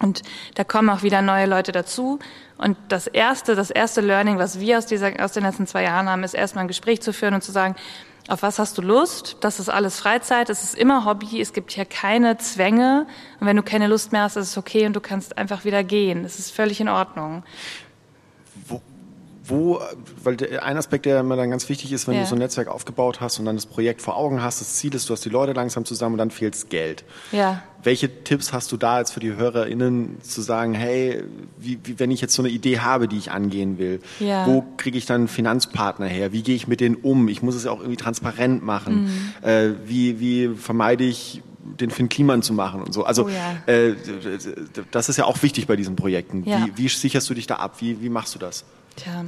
Und 0.00 0.22
da 0.54 0.64
kommen 0.64 0.88
auch 0.88 1.02
wieder 1.02 1.22
neue 1.22 1.46
Leute 1.46 1.72
dazu. 1.72 2.18
Und 2.56 2.76
das 2.88 3.06
erste, 3.06 3.54
das 3.54 3.70
erste 3.70 4.00
Learning, 4.00 4.38
was 4.38 4.58
wir 4.58 4.78
aus 4.78 4.86
dieser, 4.86 5.12
aus 5.22 5.32
den 5.32 5.44
letzten 5.44 5.66
zwei 5.66 5.84
Jahren 5.84 6.08
haben, 6.08 6.24
ist 6.24 6.34
erstmal 6.34 6.64
ein 6.64 6.68
Gespräch 6.68 7.02
zu 7.02 7.12
führen 7.12 7.34
und 7.34 7.42
zu 7.42 7.52
sagen, 7.52 7.76
auf 8.28 8.42
was 8.42 8.58
hast 8.58 8.78
du 8.78 8.82
Lust? 8.82 9.38
Das 9.40 9.58
ist 9.58 9.68
alles 9.68 9.98
Freizeit, 9.98 10.50
es 10.50 10.62
ist 10.62 10.74
immer 10.76 11.04
Hobby, 11.04 11.40
es 11.40 11.52
gibt 11.52 11.72
hier 11.72 11.84
keine 11.84 12.38
Zwänge. 12.38 13.06
Und 13.40 13.46
wenn 13.46 13.56
du 13.56 13.62
keine 13.62 13.88
Lust 13.88 14.12
mehr 14.12 14.22
hast, 14.22 14.36
ist 14.36 14.48
es 14.48 14.58
okay 14.58 14.86
und 14.86 14.94
du 14.94 15.00
kannst 15.00 15.36
einfach 15.36 15.64
wieder 15.64 15.84
gehen. 15.84 16.24
Es 16.24 16.38
ist 16.38 16.52
völlig 16.52 16.80
in 16.80 16.88
Ordnung. 16.88 17.42
Wo, 19.50 19.80
weil 20.22 20.36
ein 20.60 20.76
Aspekt, 20.76 21.06
der 21.06 21.20
immer 21.20 21.36
dann 21.36 21.50
ganz 21.50 21.68
wichtig 21.68 21.92
ist, 21.92 22.06
wenn 22.06 22.14
ja. 22.14 22.22
du 22.22 22.26
so 22.26 22.34
ein 22.34 22.38
Netzwerk 22.38 22.68
aufgebaut 22.68 23.20
hast 23.20 23.38
und 23.38 23.44
dann 23.44 23.56
das 23.56 23.66
Projekt 23.66 24.00
vor 24.00 24.16
Augen 24.16 24.42
hast, 24.42 24.60
das 24.60 24.76
Ziel 24.76 24.94
ist, 24.94 25.08
du 25.08 25.12
hast 25.12 25.24
die 25.24 25.28
Leute 25.28 25.52
langsam 25.52 25.84
zusammen 25.84 26.14
und 26.14 26.18
dann 26.18 26.30
fehlt 26.30 26.70
Geld. 26.70 27.04
Ja. 27.32 27.62
Welche 27.82 28.22
Tipps 28.24 28.52
hast 28.52 28.70
du 28.72 28.76
da 28.76 28.98
jetzt 28.98 29.12
für 29.12 29.20
die 29.20 29.34
HörerInnen 29.34 30.20
zu 30.22 30.42
sagen, 30.42 30.74
hey, 30.74 31.24
wie, 31.58 31.78
wie, 31.82 31.98
wenn 31.98 32.10
ich 32.10 32.20
jetzt 32.20 32.34
so 32.34 32.42
eine 32.42 32.50
Idee 32.50 32.80
habe, 32.80 33.08
die 33.08 33.18
ich 33.18 33.30
angehen 33.30 33.78
will, 33.78 34.00
ja. 34.20 34.46
wo 34.46 34.64
kriege 34.76 34.98
ich 34.98 35.06
dann 35.06 35.28
Finanzpartner 35.28 36.06
her? 36.06 36.32
Wie 36.32 36.42
gehe 36.42 36.54
ich 36.54 36.68
mit 36.68 36.80
denen 36.80 36.96
um? 36.96 37.28
Ich 37.28 37.42
muss 37.42 37.54
es 37.54 37.64
ja 37.64 37.70
auch 37.70 37.80
irgendwie 37.80 37.96
transparent 37.96 38.64
machen. 38.64 39.04
Mhm. 39.42 39.48
Äh, 39.48 39.70
wie, 39.86 40.20
wie 40.20 40.54
vermeide 40.56 41.04
ich 41.04 41.42
den 41.62 41.90
Finn 41.90 42.08
Kliman 42.08 42.42
zu 42.42 42.52
machen 42.52 42.82
und 42.82 42.92
so. 42.92 43.04
Also 43.04 43.26
oh 43.26 43.28
ja. 43.28 43.72
äh, 43.72 43.94
das 44.90 45.08
ist 45.08 45.16
ja 45.16 45.24
auch 45.24 45.42
wichtig 45.42 45.66
bei 45.66 45.76
diesen 45.76 45.96
Projekten. 45.96 46.44
Wie, 46.44 46.72
wie 46.76 46.88
sicherst 46.88 47.28
du 47.30 47.34
dich 47.34 47.46
da 47.46 47.56
ab? 47.56 47.76
Wie, 47.78 48.00
wie 48.02 48.08
machst 48.08 48.34
du 48.34 48.38
das? 48.38 48.64
Tja. 48.96 49.24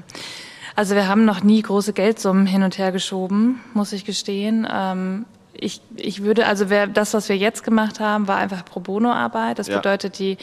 Also 0.75 0.95
wir 0.95 1.07
haben 1.07 1.25
noch 1.25 1.42
nie 1.42 1.61
große 1.62 1.92
Geldsummen 1.92 2.47
hin 2.47 2.62
und 2.62 2.78
her 2.78 2.92
geschoben, 2.92 3.61
muss 3.75 3.92
ich 3.92 4.04
gestehen. 4.04 4.66
Ähm, 4.71 5.26
ich, 5.52 5.81
ich 5.97 6.23
würde, 6.23 6.47
also 6.47 6.71
wer, 6.71 6.87
das, 6.87 7.12
was 7.14 7.28
wir 7.28 7.37
jetzt 7.37 7.62
gemacht 7.62 8.00
haben, 8.00 8.26
war 8.26 8.38
einfach 8.38 8.64
Pro 8.64 8.81
Bono-Arbeit. 8.81 9.59
Das 9.59 9.69
Ja. 9.69 9.76
bedeutet, 9.76 10.19
die, 10.19 10.38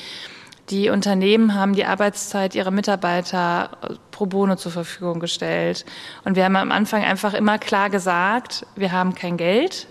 die 0.69 0.89
Unternehmen 0.89 1.55
haben 1.55 1.73
die 1.73 1.85
Arbeitszeit 1.85 2.53
ihrer 2.53 2.69
Mitarbeiter 2.71 3.71
äh, 3.81 3.95
pro 4.11 4.27
bono 4.27 4.55
zur 4.55 4.71
Verfügung 4.71 5.19
gestellt. 5.19 5.85
Und 6.25 6.35
wir 6.35 6.45
haben 6.45 6.55
am 6.55 6.71
Anfang 6.71 7.03
einfach 7.03 7.33
immer 7.33 7.57
klar 7.57 7.89
gesagt, 7.89 8.67
wir 8.75 8.91
haben 8.91 9.15
kein 9.15 9.35
Geld. 9.38 9.88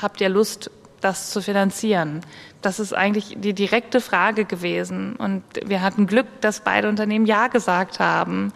Habt 0.00 0.20
ihr 0.20 0.28
Lust, 0.28 0.70
das 1.00 1.30
zu 1.30 1.40
finanzieren? 1.42 2.20
Das 2.62 2.78
ist 2.78 2.92
eigentlich 2.92 3.36
die 3.38 3.54
direkte 3.54 4.00
Frage 4.00 4.44
gewesen. 4.44 5.16
Und 5.16 5.42
wir 5.64 5.82
hatten 5.82 6.06
Glück, 6.06 6.26
dass 6.40 6.60
beide 6.60 6.88
Unternehmen 6.88 7.26
Ja 7.26 7.48
gesagt 7.48 8.00
haben. 8.00 8.52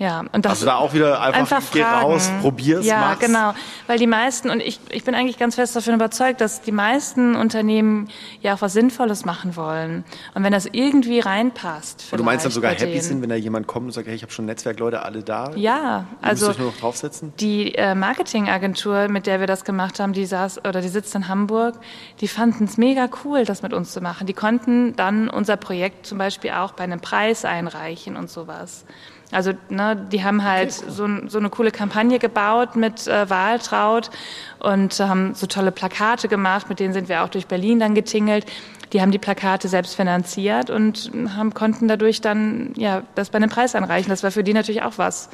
Ja, 0.00 0.24
und 0.32 0.46
das 0.46 0.52
Also 0.52 0.64
da 0.66 0.76
auch 0.76 0.94
wieder 0.94 1.20
einfach, 1.20 1.60
geh 1.72 1.82
fragen. 1.82 2.06
raus, 2.06 2.30
probier's, 2.40 2.86
Ja, 2.86 3.00
mach's. 3.00 3.18
genau. 3.20 3.52
Weil 3.86 3.98
die 3.98 4.06
meisten, 4.06 4.48
und 4.48 4.60
ich, 4.60 4.80
ich 4.88 5.04
bin 5.04 5.14
eigentlich 5.14 5.36
ganz 5.36 5.56
fest 5.56 5.76
davon 5.76 5.92
überzeugt, 5.92 6.40
dass 6.40 6.62
die 6.62 6.72
meisten 6.72 7.36
Unternehmen 7.36 8.08
ja 8.40 8.54
auch 8.54 8.62
was 8.62 8.72
Sinnvolles 8.72 9.26
machen 9.26 9.56
wollen. 9.56 10.04
Und 10.34 10.42
wenn 10.42 10.52
das 10.52 10.64
irgendwie 10.72 11.20
reinpasst. 11.20 12.06
Und 12.12 12.18
du 12.18 12.24
meinst 12.24 12.46
dann 12.46 12.50
sogar 12.52 12.70
happy 12.72 12.86
denen. 12.92 13.02
sind, 13.02 13.20
wenn 13.20 13.28
da 13.28 13.34
jemand 13.34 13.66
kommt 13.66 13.88
und 13.88 13.92
sagt, 13.92 14.06
hey, 14.08 14.14
ich 14.14 14.22
habe 14.22 14.32
schon 14.32 14.46
Netzwerkleute 14.46 15.02
alle 15.02 15.22
da. 15.22 15.50
Ja, 15.54 16.06
also 16.22 16.46
nur 16.52 16.68
noch 16.70 16.76
draufsetzen. 16.78 17.34
die 17.38 17.74
äh, 17.74 17.94
Marketingagentur, 17.94 19.08
mit 19.08 19.26
der 19.26 19.40
wir 19.40 19.46
das 19.46 19.64
gemacht 19.64 20.00
haben, 20.00 20.14
die 20.14 20.24
saß 20.24 20.64
oder 20.64 20.80
die 20.80 20.88
sitzt 20.88 21.14
in 21.14 21.28
Hamburg, 21.28 21.74
die 22.22 22.28
fanden 22.28 22.64
es 22.64 22.78
mega 22.78 23.06
cool, 23.24 23.44
das 23.44 23.60
mit 23.60 23.74
uns 23.74 23.92
zu 23.92 24.00
machen. 24.00 24.26
Die 24.26 24.32
konnten 24.32 24.96
dann 24.96 25.28
unser 25.28 25.58
Projekt 25.58 26.06
zum 26.06 26.16
Beispiel 26.16 26.52
auch 26.52 26.72
bei 26.72 26.84
einem 26.84 27.00
Preis 27.00 27.44
einreichen 27.44 28.16
und 28.16 28.30
sowas. 28.30 28.86
Also 29.32 29.52
ne, 29.68 29.96
die 30.10 30.24
haben 30.24 30.42
halt 30.44 30.72
so, 30.72 31.04
ein- 31.04 31.28
so 31.28 31.38
eine 31.38 31.50
coole 31.50 31.70
Kampagne 31.70 32.18
gebaut 32.18 32.74
mit 32.76 33.06
äh, 33.06 33.30
Wahltraut 33.30 34.10
und 34.58 34.98
haben 34.98 35.34
so 35.34 35.46
tolle 35.46 35.70
Plakate 35.72 36.28
gemacht, 36.28 36.68
mit 36.68 36.80
denen 36.80 36.92
sind 36.92 37.08
wir 37.08 37.22
auch 37.22 37.28
durch 37.28 37.46
Berlin 37.46 37.78
dann 37.80 37.94
getingelt. 37.94 38.44
Die 38.92 39.00
haben 39.00 39.12
die 39.12 39.18
Plakate 39.18 39.68
selbst 39.68 39.94
finanziert 39.94 40.68
und 40.68 41.12
haben, 41.36 41.54
konnten 41.54 41.86
dadurch 41.86 42.20
dann 42.20 42.72
ja 42.76 43.02
das 43.14 43.30
bei 43.30 43.36
einem 43.36 43.48
Preis 43.50 43.74
einreichen. 43.76 44.10
Das 44.10 44.22
war 44.24 44.32
für 44.32 44.42
die 44.42 44.52
natürlich 44.52 44.82
auch 44.82 44.94
was. 44.96 45.28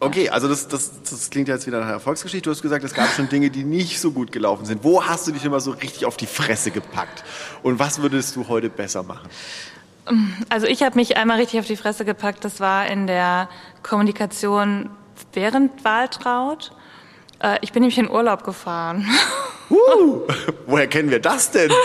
Okay, 0.00 0.30
also 0.30 0.48
das, 0.48 0.66
das, 0.66 0.90
das 1.08 1.30
klingt 1.30 1.46
jetzt 1.46 1.66
wieder 1.66 1.78
nach 1.78 1.84
einer 1.84 1.94
Erfolgsgeschichte. 1.94 2.44
Du 2.48 2.50
hast 2.50 2.62
gesagt, 2.62 2.82
es 2.84 2.94
gab 2.94 3.08
schon 3.10 3.28
Dinge, 3.28 3.50
die 3.50 3.62
nicht 3.64 4.00
so 4.00 4.10
gut 4.10 4.32
gelaufen 4.32 4.64
sind. 4.64 4.82
Wo 4.82 5.04
hast 5.04 5.28
du 5.28 5.32
dich 5.32 5.44
immer 5.44 5.60
so 5.60 5.72
richtig 5.72 6.06
auf 6.06 6.16
die 6.16 6.26
Fresse 6.26 6.70
gepackt? 6.72 7.22
Und 7.62 7.78
was 7.78 8.00
würdest 8.02 8.34
du 8.34 8.48
heute 8.48 8.68
besser 8.70 9.02
machen? 9.04 9.28
Also 10.48 10.66
ich 10.66 10.82
habe 10.82 10.96
mich 10.96 11.16
einmal 11.16 11.38
richtig 11.38 11.60
auf 11.60 11.66
die 11.66 11.76
Fresse 11.76 12.04
gepackt. 12.04 12.44
Das 12.44 12.60
war 12.60 12.86
in 12.86 13.06
der 13.06 13.48
Kommunikation 13.82 14.90
während 15.32 15.84
Wahltraut. 15.84 16.72
Äh, 17.40 17.58
Ich 17.62 17.72
bin 17.72 17.82
nämlich 17.82 17.98
in 17.98 18.10
Urlaub 18.10 18.44
gefahren. 18.44 19.08
Uh, 19.70 20.22
woher 20.66 20.86
kennen 20.88 21.10
wir 21.10 21.20
das 21.20 21.50
denn? 21.50 21.70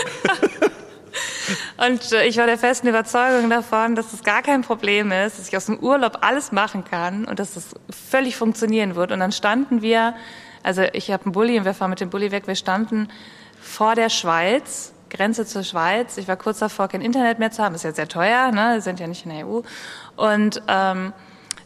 Und 1.78 2.12
äh, 2.12 2.26
ich 2.26 2.36
war 2.36 2.46
der 2.46 2.58
festen 2.58 2.88
Überzeugung 2.88 3.48
davon, 3.48 3.94
dass 3.94 4.12
es 4.12 4.22
gar 4.24 4.42
kein 4.42 4.62
Problem 4.62 5.12
ist, 5.12 5.38
dass 5.38 5.48
ich 5.48 5.56
aus 5.56 5.66
dem 5.66 5.78
Urlaub 5.78 6.18
alles 6.22 6.52
machen 6.52 6.84
kann 6.84 7.24
und 7.24 7.38
dass 7.38 7.54
das 7.54 7.74
völlig 8.10 8.36
funktionieren 8.36 8.96
wird. 8.96 9.12
Und 9.12 9.20
dann 9.20 9.32
standen 9.32 9.80
wir, 9.80 10.14
also 10.62 10.82
ich 10.92 11.10
habe 11.10 11.24
einen 11.24 11.32
Bulli 11.32 11.58
und 11.58 11.64
wir 11.64 11.74
fahren 11.74 11.90
mit 11.90 12.00
dem 12.00 12.10
Bulli 12.10 12.30
weg, 12.32 12.46
wir 12.46 12.56
standen 12.56 13.08
vor 13.60 13.94
der 13.94 14.10
Schweiz, 14.10 14.92
Grenze 15.10 15.46
zur 15.46 15.62
Schweiz. 15.62 16.16
Ich 16.16 16.28
war 16.28 16.36
kurz 16.36 16.58
davor, 16.58 16.88
kein 16.88 17.00
Internet 17.00 17.38
mehr 17.38 17.50
zu 17.50 17.62
haben. 17.62 17.74
Ist 17.74 17.84
ja 17.84 17.92
sehr 17.92 18.08
teuer, 18.08 18.50
ne? 18.50 18.74
Wir 18.74 18.80
sind 18.80 19.00
ja 19.00 19.06
nicht 19.06 19.24
in 19.24 19.32
der 19.36 19.46
EU. 19.46 19.60
Und 20.16 20.62
ähm, 20.68 21.12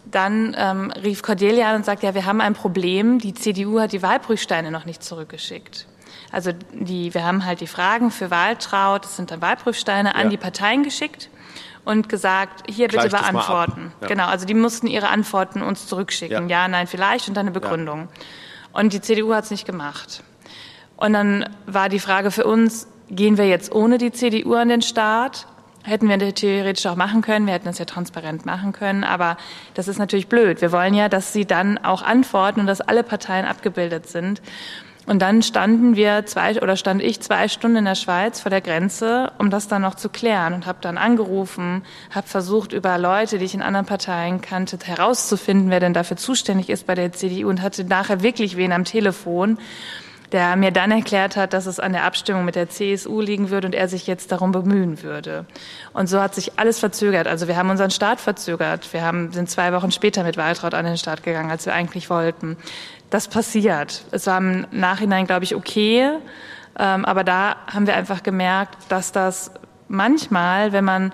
dann 0.04 0.54
ähm, 0.58 0.90
rief 1.02 1.22
Cordelia 1.22 1.70
an 1.70 1.76
und 1.76 1.84
sagte, 1.84 2.06
ja, 2.06 2.14
wir 2.14 2.24
haben 2.26 2.40
ein 2.40 2.54
Problem. 2.54 3.18
Die 3.18 3.34
CDU 3.34 3.80
hat 3.80 3.92
die 3.92 4.02
Wahlprüfsteine 4.02 4.70
noch 4.70 4.84
nicht 4.84 5.02
zurückgeschickt. 5.02 5.86
Also 6.30 6.50
die, 6.72 7.14
wir 7.14 7.24
haben 7.24 7.44
halt 7.44 7.60
die 7.60 7.66
Fragen 7.66 8.10
für 8.10 8.30
Wahltraut, 8.30 9.04
das 9.04 9.16
sind 9.16 9.30
dann 9.30 9.40
Wahlprüfsteine, 9.42 10.14
an 10.14 10.24
Ja. 10.24 10.28
die 10.30 10.36
Parteien 10.38 10.82
geschickt 10.82 11.28
und 11.84 12.08
gesagt, 12.08 12.64
hier 12.70 12.88
bitte 12.88 13.02
ab. 13.04 13.10
beantworten. 13.10 13.92
Ja. 14.00 14.08
Genau, 14.08 14.26
also 14.26 14.46
die 14.46 14.54
mussten 14.54 14.86
ihre 14.86 15.08
Antworten 15.08 15.62
uns 15.62 15.86
zurückschicken. 15.86 16.48
Ja. 16.48 16.62
Ja, 16.62 16.68
nein, 16.68 16.86
vielleicht 16.86 17.28
und 17.28 17.34
dann 17.34 17.46
eine 17.46 17.50
Begründung. 17.52 18.08
Und 18.72 18.92
die 18.92 19.00
CDU 19.00 19.34
hat 19.34 19.44
es 19.44 19.50
nicht 19.50 19.66
gemacht. 19.66 20.22
Und 20.96 21.12
dann 21.12 21.48
war 21.66 21.88
die 21.88 21.98
Frage 21.98 22.30
für 22.30 22.44
uns, 22.44 22.86
gehen 23.12 23.36
wir 23.38 23.46
jetzt 23.46 23.72
ohne 23.72 23.98
die 23.98 24.10
CDU 24.10 24.54
an 24.54 24.68
den 24.68 24.82
Start? 24.82 25.46
Hätten 25.84 26.08
wir 26.08 26.34
theoretisch 26.34 26.86
auch 26.86 26.96
machen 26.96 27.22
können, 27.22 27.46
wir 27.46 27.54
hätten 27.54 27.66
das 27.66 27.78
ja 27.78 27.84
transparent 27.84 28.46
machen 28.46 28.72
können, 28.72 29.02
aber 29.02 29.36
das 29.74 29.88
ist 29.88 29.98
natürlich 29.98 30.28
blöd. 30.28 30.60
Wir 30.60 30.70
wollen 30.70 30.94
ja, 30.94 31.08
dass 31.08 31.32
sie 31.32 31.44
dann 31.44 31.76
auch 31.78 32.02
antworten 32.02 32.60
und 32.60 32.66
dass 32.66 32.80
alle 32.80 33.02
Parteien 33.02 33.44
abgebildet 33.44 34.08
sind. 34.08 34.40
Und 35.06 35.20
dann 35.20 35.42
standen 35.42 35.96
wir 35.96 36.24
zwei 36.26 36.62
oder 36.62 36.76
stand 36.76 37.02
ich 37.02 37.20
zwei 37.20 37.48
Stunden 37.48 37.78
in 37.78 37.84
der 37.84 37.96
Schweiz 37.96 38.40
vor 38.40 38.50
der 38.50 38.60
Grenze, 38.60 39.32
um 39.38 39.50
das 39.50 39.66
dann 39.66 39.82
noch 39.82 39.96
zu 39.96 40.08
klären 40.08 40.54
und 40.54 40.64
habe 40.64 40.78
dann 40.80 40.96
angerufen, 40.96 41.82
habe 42.12 42.28
versucht 42.28 42.72
über 42.72 42.96
Leute, 42.98 43.38
die 43.38 43.44
ich 43.44 43.54
in 43.54 43.62
anderen 43.62 43.86
Parteien 43.86 44.40
kannte, 44.40 44.78
herauszufinden, 44.80 45.70
wer 45.70 45.80
denn 45.80 45.94
dafür 45.94 46.16
zuständig 46.16 46.70
ist 46.70 46.86
bei 46.86 46.94
der 46.94 47.10
CDU 47.10 47.48
und 47.48 47.62
hatte 47.62 47.82
nachher 47.82 48.22
wirklich 48.22 48.56
wen 48.56 48.70
am 48.70 48.84
Telefon, 48.84 49.58
der 50.32 50.56
mir 50.56 50.70
dann 50.70 50.90
erklärt 50.90 51.36
hat, 51.36 51.52
dass 51.52 51.66
es 51.66 51.78
an 51.78 51.92
der 51.92 52.04
Abstimmung 52.04 52.44
mit 52.44 52.54
der 52.54 52.68
CSU 52.68 53.20
liegen 53.20 53.50
würde 53.50 53.66
und 53.66 53.74
er 53.74 53.86
sich 53.86 54.06
jetzt 54.06 54.32
darum 54.32 54.50
bemühen 54.50 55.02
würde. 55.02 55.44
Und 55.92 56.08
so 56.08 56.20
hat 56.20 56.34
sich 56.34 56.58
alles 56.58 56.78
verzögert. 56.78 57.26
Also 57.26 57.48
wir 57.48 57.56
haben 57.56 57.68
unseren 57.70 57.90
Start 57.90 58.20
verzögert. 58.20 58.92
Wir 58.92 59.04
haben, 59.04 59.32
sind 59.32 59.50
zwei 59.50 59.72
Wochen 59.72 59.90
später 59.90 60.24
mit 60.24 60.36
Waltraud 60.36 60.74
an 60.74 60.86
den 60.86 60.96
Start 60.96 61.22
gegangen, 61.22 61.50
als 61.50 61.66
wir 61.66 61.74
eigentlich 61.74 62.08
wollten. 62.08 62.56
Das 63.10 63.28
passiert. 63.28 64.04
Es 64.10 64.26
war 64.26 64.38
im 64.38 64.66
Nachhinein, 64.70 65.26
glaube 65.26 65.44
ich, 65.44 65.54
okay. 65.54 66.10
Ähm, 66.78 67.04
aber 67.04 67.24
da 67.24 67.56
haben 67.72 67.86
wir 67.86 67.94
einfach 67.94 68.22
gemerkt, 68.22 68.76
dass 68.88 69.12
das 69.12 69.52
manchmal, 69.88 70.72
wenn 70.72 70.84
man 70.84 71.12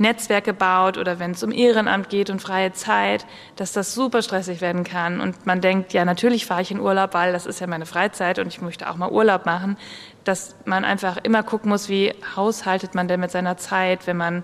Netzwerke 0.00 0.52
baut 0.54 0.98
oder 0.98 1.18
wenn 1.18 1.32
es 1.32 1.42
um 1.42 1.52
Ehrenamt 1.52 2.08
geht 2.08 2.30
und 2.30 2.40
freie 2.40 2.72
Zeit, 2.72 3.26
dass 3.56 3.72
das 3.72 3.94
super 3.94 4.22
stressig 4.22 4.60
werden 4.60 4.82
kann. 4.82 5.20
Und 5.20 5.46
man 5.46 5.60
denkt, 5.60 5.92
ja, 5.92 6.04
natürlich 6.04 6.46
fahre 6.46 6.62
ich 6.62 6.70
in 6.70 6.80
Urlaub, 6.80 7.14
weil 7.14 7.32
das 7.32 7.46
ist 7.46 7.60
ja 7.60 7.66
meine 7.66 7.86
Freizeit 7.86 8.38
und 8.38 8.48
ich 8.48 8.60
möchte 8.62 8.90
auch 8.90 8.96
mal 8.96 9.10
Urlaub 9.10 9.46
machen. 9.46 9.76
Dass 10.24 10.56
man 10.64 10.84
einfach 10.84 11.18
immer 11.18 11.42
gucken 11.42 11.68
muss, 11.70 11.88
wie 11.88 12.14
haushaltet 12.34 12.94
man 12.94 13.08
denn 13.08 13.20
mit 13.20 13.30
seiner 13.30 13.56
Zeit, 13.58 14.06
wenn 14.06 14.16
man 14.16 14.42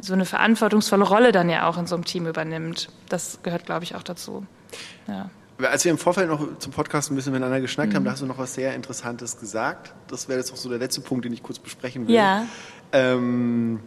so 0.00 0.12
eine 0.12 0.24
verantwortungsvolle 0.26 1.04
Rolle 1.04 1.32
dann 1.32 1.48
ja 1.48 1.68
auch 1.68 1.78
in 1.78 1.86
so 1.86 1.94
einem 1.94 2.04
Team 2.04 2.26
übernimmt. 2.26 2.88
Das 3.08 3.38
gehört, 3.42 3.64
glaube 3.64 3.84
ich, 3.84 3.94
auch 3.94 4.02
dazu. 4.02 4.44
Ja. 5.08 5.30
Als 5.58 5.84
wir 5.86 5.90
im 5.90 5.96
Vorfeld 5.96 6.28
noch 6.28 6.58
zum 6.58 6.72
Podcast 6.72 7.10
ein 7.10 7.14
bisschen 7.16 7.32
miteinander 7.32 7.62
geschnackt 7.62 7.92
Mhm. 7.92 7.96
haben, 7.96 8.04
da 8.04 8.10
hast 8.10 8.20
du 8.20 8.26
noch 8.26 8.36
was 8.36 8.52
sehr 8.54 8.74
Interessantes 8.74 9.40
gesagt. 9.40 9.94
Das 10.08 10.28
wäre 10.28 10.38
jetzt 10.38 10.52
auch 10.52 10.56
so 10.56 10.68
der 10.68 10.78
letzte 10.78 11.00
Punkt, 11.00 11.24
den 11.24 11.32
ich 11.32 11.42
kurz 11.42 11.58
besprechen 11.58 12.06
will. 12.06 12.14
Ja. 12.14 12.44
Ähm, 12.92 13.80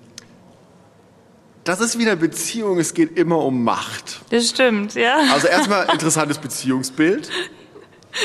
das 1.70 1.82
ist 1.82 2.00
wieder 2.00 2.16
Beziehung, 2.16 2.80
es 2.80 2.96
geht 2.96 3.16
immer 3.16 3.38
um 3.46 3.64
Macht. 3.64 4.22
Das 4.32 4.50
stimmt, 4.50 4.96
ja. 4.96 5.20
Also 5.32 5.48
erstmal 5.48 5.88
interessantes 5.92 6.40
Beziehungsbild. 6.40 7.30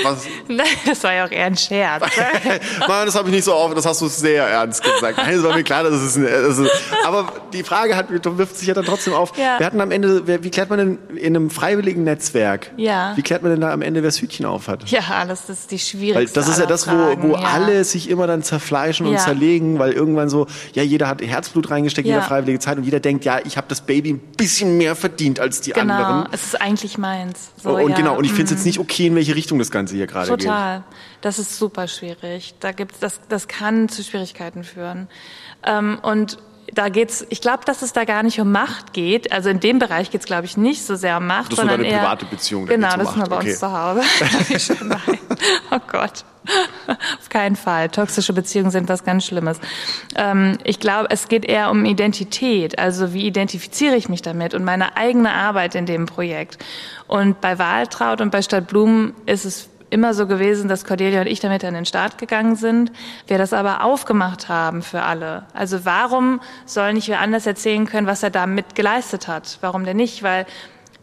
Was, 0.03 0.25
Nein, 0.49 0.66
das 0.87 1.05
war 1.05 1.12
ja 1.12 1.27
auch 1.27 1.31
eher 1.31 1.44
ein 1.47 1.57
Scherz. 1.57 2.03
Mann, 2.88 3.07
das 3.07 3.14
habe 3.14 3.29
ich 3.29 3.35
nicht 3.35 3.44
so 3.44 3.55
oft, 3.55 3.77
das 3.77 3.85
hast 3.85 4.01
du 4.01 4.07
sehr 4.09 4.44
ernst 4.47 4.83
gesagt. 4.83 5.18
Nein, 5.18 5.35
es 5.37 5.42
war 5.42 5.55
mir 5.55 5.62
klar, 5.62 5.85
dass 5.85 5.92
es 6.01 6.16
ein, 6.16 6.27
also, 6.27 6.66
aber 7.05 7.33
die 7.53 7.62
Frage 7.62 7.94
hat, 7.94 8.07
wirft 8.11 8.57
sich 8.57 8.66
ja 8.68 8.75
dann 8.75 8.85
trotzdem 8.85 9.12
auf. 9.12 9.37
Ja. 9.37 9.59
Wir 9.59 9.66
hatten 9.66 9.81
am 9.81 9.90
Ende, 9.90 10.42
wie 10.42 10.51
klärt 10.51 10.70
man 10.70 10.79
denn 10.79 10.99
in 11.16 11.37
einem 11.37 11.51
freiwilligen 11.51 12.03
Netzwerk? 12.05 12.70
Ja. 12.77 13.12
Wie 13.16 13.23
klärt 13.23 13.42
man 13.42 13.51
denn 13.53 13.61
da 13.61 13.73
am 13.73 13.83
Ende, 13.83 14.03
wer 14.03 14.09
das 14.09 14.20
Hütchen 14.20 14.47
auf 14.47 14.68
hat? 14.68 14.88
Ja, 14.90 15.25
das 15.27 15.49
ist 15.51 15.70
die 15.70 15.75
Weil 15.75 15.79
schwierigste 15.81 16.40
das 16.40 16.49
ist 16.49 16.59
ja 16.59 16.66
das, 16.66 16.87
wo, 16.88 16.92
Fragen, 16.92 17.31
wo 17.31 17.35
ja. 17.37 17.42
alle 17.42 17.85
sich 17.85 18.09
immer 18.09 18.27
dann 18.27 18.42
zerfleischen 18.42 19.07
und 19.07 19.18
zerlegen, 19.20 19.79
weil 19.79 19.92
irgendwann 19.92 20.29
so, 20.29 20.47
ja, 20.73 20.83
jeder 20.83 21.09
hat 21.09 21.20
Herzblut 21.23 21.70
reingesteckt, 21.70 22.09
Ja. 22.09 22.14
jeder 22.16 22.27
freiwillige 22.27 22.59
Zeit 22.59 22.79
und 22.79 22.85
jeder 22.85 23.01
denkt, 23.01 23.25
ja, 23.25 23.38
ich 23.44 23.57
habe 23.57 23.66
das 23.68 23.83
Baby 23.83 24.14
ein 24.14 24.18
bisschen 24.37 24.79
mehr 24.79 24.97
verdient 24.97 25.40
als 25.40 25.61
die 25.61 25.73
Genau, 25.73 25.94
anderen. 25.94 26.29
es 26.33 26.44
ist 26.44 26.61
eigentlich 26.61 26.99
meins. 26.99 27.51
So, 27.62 27.77
und 27.77 27.94
genau, 27.94 28.16
und 28.16 28.25
ich 28.25 28.31
finde 28.33 28.44
es 28.44 28.51
Mhm. 28.51 28.57
jetzt 28.57 28.66
nicht 28.66 28.79
okay, 28.79 29.07
in 29.09 29.14
welche 29.14 29.35
Richtung 29.35 29.59
das 29.59 29.70
Ganze 29.74 29.94
hier 29.94 30.06
gerade 30.06 30.30
geht. 30.30 30.40
Total. 30.40 30.84
Das 31.20 31.38
ist 31.38 31.58
super 31.58 31.87
schwierig. 31.87 32.54
Da 32.60 32.72
gibt's 32.72 32.98
das, 33.00 33.20
das 33.28 33.48
kann 33.48 33.90
zu 33.90 34.02
Schwierigkeiten 34.02 34.64
führen. 34.64 35.08
Ähm, 35.62 35.98
und 36.00 36.38
da 36.72 36.88
geht's, 36.88 37.27
ich 37.31 37.40
glaube, 37.40 37.64
dass 37.64 37.83
es 37.83 37.92
da 37.92 38.05
gar 38.05 38.22
nicht 38.22 38.40
um 38.40 38.50
Macht 38.50 38.92
geht. 38.92 39.33
Also 39.33 39.50
in 39.50 39.61
dem 39.61 39.79
Bereich 39.79 40.11
geht's, 40.11 40.27
glaube 40.27 40.46
ich, 40.46 40.57
nicht 40.57 40.85
so 40.85 40.94
sehr 40.96 41.18
um 41.18 41.27
Macht, 41.27 41.53
Das 41.53 41.59
ist 41.59 41.64
nur 41.64 41.70
sondern 41.70 41.83
deine 41.83 41.92
eher 41.92 42.00
private 42.00 42.27
Beziehung, 42.27 42.66
Genau, 42.66 42.92
um 42.92 42.98
das 42.98 43.11
ist 43.11 43.16
nur 43.16 43.27
bei 43.27 43.37
okay. 43.37 43.50
uns 43.50 43.59
zu 43.59 43.72
Hause. 43.72 44.03
Oh 45.70 45.81
Gott. 45.90 46.24
Auf 46.87 47.29
keinen 47.31 47.57
Fall. 47.57 47.88
Toxische 47.88 48.33
Beziehungen 48.33 48.70
sind 48.70 48.88
was 48.88 49.05
ganz 49.05 49.24
Schlimmes. 49.24 49.59
Ähm, 50.14 50.59
ich 50.62 50.79
glaube, 50.79 51.09
es 51.11 51.29
geht 51.29 51.44
eher 51.44 51.70
um 51.70 51.85
Identität. 51.85 52.79
Also 52.79 53.14
wie 53.14 53.27
identifiziere 53.27 53.96
ich 53.96 54.09
mich 54.09 54.22
damit 54.22 54.55
und 54.55 54.64
meine 54.64 54.96
eigene 54.96 55.33
Arbeit 55.33 55.74
in 55.74 55.87
dem 55.87 56.07
Projekt. 56.07 56.59
Und 57.07 57.40
bei 57.40 57.59
Wahltraut 57.59 58.20
und 58.20 58.31
bei 58.31 58.42
Stadtblumen 58.42 59.14
ist 59.27 59.44
es 59.44 59.68
immer 59.94 60.12
so 60.12 60.26
gewesen, 60.26 60.68
dass 60.68 60.85
Cordelia 60.85 61.20
und 61.20 61.28
ich 61.28 61.38
damit 61.38 61.64
an 61.64 61.74
den 61.74 61.85
Start 61.85 62.18
gegangen 62.18 62.57
sind, 62.57 62.90
wir 63.28 63.38
das 63.38 63.52
aber 63.52 63.85
aufgemacht 63.85 64.48
haben 64.48 64.83
für 64.83 65.02
alle. 65.02 65.46
Also 65.54 65.85
warum 65.85 66.40
soll 66.66 66.94
nicht 66.94 67.09
wer 67.09 67.20
anders 67.20 67.46
erzählen 67.46 67.87
können, 67.87 68.09
was 68.09 68.24
er 68.24 68.30
damit 68.30 68.74
geleistet 68.74 69.28
hat? 69.28 69.59
Warum 69.61 69.85
denn 69.85 69.96
nicht? 69.96 70.24
Weil 70.24 70.46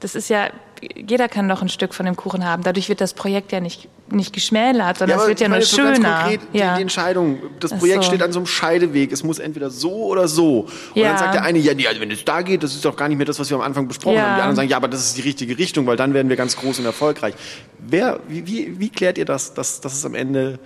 das 0.01 0.13
ist 0.13 0.29
ja, 0.29 0.49
jeder 0.95 1.29
kann 1.29 1.47
noch 1.47 1.61
ein 1.61 1.69
Stück 1.69 1.93
von 1.93 2.05
dem 2.05 2.15
Kuchen 2.15 2.45
haben. 2.45 2.63
Dadurch 2.63 2.89
wird 2.89 3.01
das 3.01 3.13
Projekt 3.13 3.51
ja 3.51 3.59
nicht, 3.59 3.87
nicht 4.09 4.33
geschmälert, 4.33 4.97
sondern 4.97 5.15
aber 5.19 5.23
es 5.23 5.29
wird 5.29 5.39
ja 5.39 5.47
nur 5.47 5.57
meine, 5.57 5.65
so 5.65 5.77
ganz 5.77 5.97
schöner. 5.97 6.15
konkret 6.19 6.41
die, 6.53 6.57
ja. 6.57 6.75
die 6.75 6.81
Entscheidung, 6.81 7.39
das 7.59 7.71
Projekt 7.77 8.03
so. 8.03 8.09
steht 8.09 8.23
an 8.23 8.31
so 8.31 8.39
einem 8.39 8.47
Scheideweg. 8.47 9.11
Es 9.11 9.23
muss 9.23 9.39
entweder 9.39 9.69
so 9.69 9.91
oder 9.91 10.27
so. 10.27 10.61
Und 10.61 10.69
Ja. 10.95 11.09
dann 11.09 11.17
sagt 11.17 11.35
der 11.35 11.43
eine, 11.43 11.59
ja, 11.59 11.73
also 11.89 12.01
wenn 12.01 12.09
es 12.11 12.25
da 12.25 12.41
geht, 12.41 12.63
das 12.63 12.73
ist 12.73 12.83
doch 12.83 12.95
gar 12.95 13.07
nicht 13.07 13.17
mehr 13.17 13.25
das, 13.27 13.39
was 13.39 13.49
wir 13.49 13.57
am 13.57 13.63
Anfang 13.63 13.87
besprochen 13.87 14.15
Ja. 14.15 14.21
haben. 14.23 14.35
Die 14.35 14.41
anderen 14.41 14.55
sagen, 14.55 14.69
ja, 14.69 14.77
aber 14.77 14.87
das 14.87 15.01
ist 15.05 15.17
die 15.17 15.21
richtige 15.21 15.57
Richtung, 15.57 15.85
weil 15.85 15.97
dann 15.97 16.13
werden 16.13 16.29
wir 16.29 16.35
ganz 16.35 16.55
groß 16.55 16.79
und 16.79 16.85
erfolgreich. 16.85 17.35
Wer, 17.79 18.19
wie, 18.27 18.47
wie, 18.47 18.79
wie 18.79 18.89
klärt 18.89 19.17
ihr 19.17 19.25
das, 19.25 19.53
dass, 19.53 19.81
dass 19.81 19.93
es 19.93 20.05
am 20.05 20.15
Ende 20.15 20.59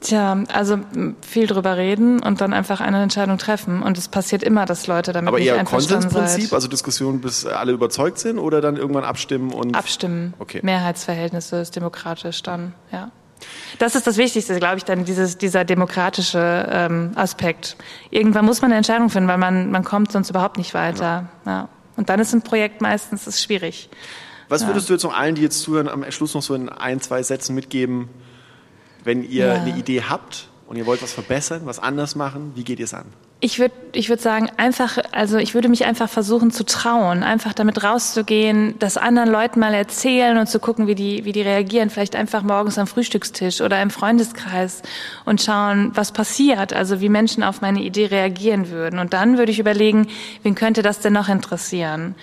Tja, 0.00 0.44
also 0.52 0.78
viel 1.22 1.46
drüber 1.46 1.78
reden 1.78 2.22
und 2.22 2.42
dann 2.42 2.52
einfach 2.52 2.80
eine 2.80 3.02
Entscheidung 3.02 3.38
treffen. 3.38 3.82
Und 3.82 3.96
es 3.96 4.08
passiert 4.08 4.42
immer, 4.42 4.66
dass 4.66 4.86
Leute 4.86 5.12
damit 5.12 5.28
aber 5.28 5.38
nicht 5.38 5.48
eher 5.48 5.64
Konsensprinzip, 5.64 6.42
sind. 6.42 6.52
also 6.52 6.68
Diskussion, 6.68 7.20
bis 7.20 7.46
alle 7.46 7.72
überzeugt 7.72 8.18
sind 8.18 8.38
oder 8.38 8.60
dann 8.60 8.76
irgendwann 8.76 9.04
abstimmen 9.04 9.52
und 9.52 9.74
Abstimmen. 9.74 10.34
Okay. 10.38 10.60
Mehrheitsverhältnisse 10.62 11.56
ist 11.56 11.76
demokratisch 11.76 12.42
dann, 12.42 12.74
ja. 12.92 13.10
Das 13.78 13.94
ist 13.94 14.06
das 14.06 14.16
Wichtigste, 14.16 14.58
glaube 14.58 14.78
ich, 14.78 14.84
dann 14.84 15.04
dieses, 15.04 15.38
dieser 15.38 15.64
demokratische 15.64 16.66
ähm, 16.70 17.12
Aspekt. 17.14 17.76
Irgendwann 18.10 18.44
muss 18.44 18.62
man 18.62 18.70
eine 18.70 18.78
Entscheidung 18.78 19.10
finden, 19.10 19.28
weil 19.28 19.38
man, 19.38 19.70
man 19.70 19.84
kommt 19.84 20.12
sonst 20.12 20.30
überhaupt 20.30 20.56
nicht 20.56 20.74
weiter. 20.74 21.28
Ja. 21.44 21.68
Und 21.96 22.08
dann 22.08 22.20
ist 22.20 22.32
ein 22.32 22.42
Projekt 22.42 22.80
meistens 22.80 23.26
ist 23.26 23.42
schwierig. 23.42 23.90
Was 24.48 24.66
würdest 24.66 24.88
du 24.88 24.92
jetzt 24.92 25.02
noch 25.02 25.16
allen, 25.16 25.34
die 25.34 25.42
jetzt 25.42 25.60
zuhören, 25.60 25.88
am 25.88 26.08
Schluss 26.10 26.34
noch 26.34 26.42
so 26.42 26.54
in 26.54 26.68
ein, 26.68 27.00
zwei 27.00 27.22
Sätzen 27.22 27.54
mitgeben, 27.54 28.08
wenn 29.06 29.22
ihr 29.22 29.46
Ja. 29.46 29.54
eine 29.54 29.76
Idee 29.78 30.02
habt 30.02 30.48
und 30.66 30.76
ihr 30.76 30.84
wollt 30.84 31.02
was 31.02 31.12
verbessern, 31.12 31.62
was 31.64 31.78
anders 31.78 32.14
machen, 32.16 32.52
wie 32.54 32.64
geht 32.64 32.78
ihr 32.80 32.84
es 32.84 32.92
an? 32.94 33.06
Ich 33.38 33.58
würde 33.58 33.74
ich 33.92 34.08
würd 34.08 34.20
sagen, 34.20 34.48
einfach, 34.56 34.96
also 35.12 35.36
ich 35.36 35.52
würde 35.54 35.68
mich 35.68 35.84
einfach 35.84 36.08
versuchen 36.08 36.50
zu 36.50 36.64
trauen, 36.64 37.22
einfach 37.22 37.52
damit 37.52 37.84
rauszugehen, 37.84 38.74
das 38.78 38.96
anderen 38.96 39.28
Leuten 39.30 39.60
mal 39.60 39.74
erzählen 39.74 40.38
und 40.38 40.48
zu 40.48 40.58
gucken, 40.58 40.86
wie 40.86 40.94
die, 40.94 41.24
wie 41.26 41.32
die 41.32 41.42
reagieren. 41.42 41.90
Vielleicht 41.90 42.16
einfach 42.16 42.42
morgens 42.42 42.78
am 42.78 42.86
Frühstückstisch 42.86 43.60
oder 43.60 43.80
im 43.82 43.90
Freundeskreis 43.90 44.80
und 45.26 45.42
schauen, 45.42 45.92
was 45.94 46.12
passiert, 46.12 46.72
also 46.72 47.00
wie 47.02 47.10
Menschen 47.10 47.42
auf 47.42 47.60
meine 47.60 47.82
Idee 47.82 48.06
reagieren 48.06 48.70
würden. 48.70 48.98
Und 48.98 49.12
dann 49.12 49.36
würde 49.36 49.52
ich 49.52 49.58
überlegen, 49.58 50.08
wen 50.42 50.54
könnte 50.54 50.80
das 50.80 51.00
denn 51.00 51.12
noch 51.12 51.28
interessieren? 51.28 52.14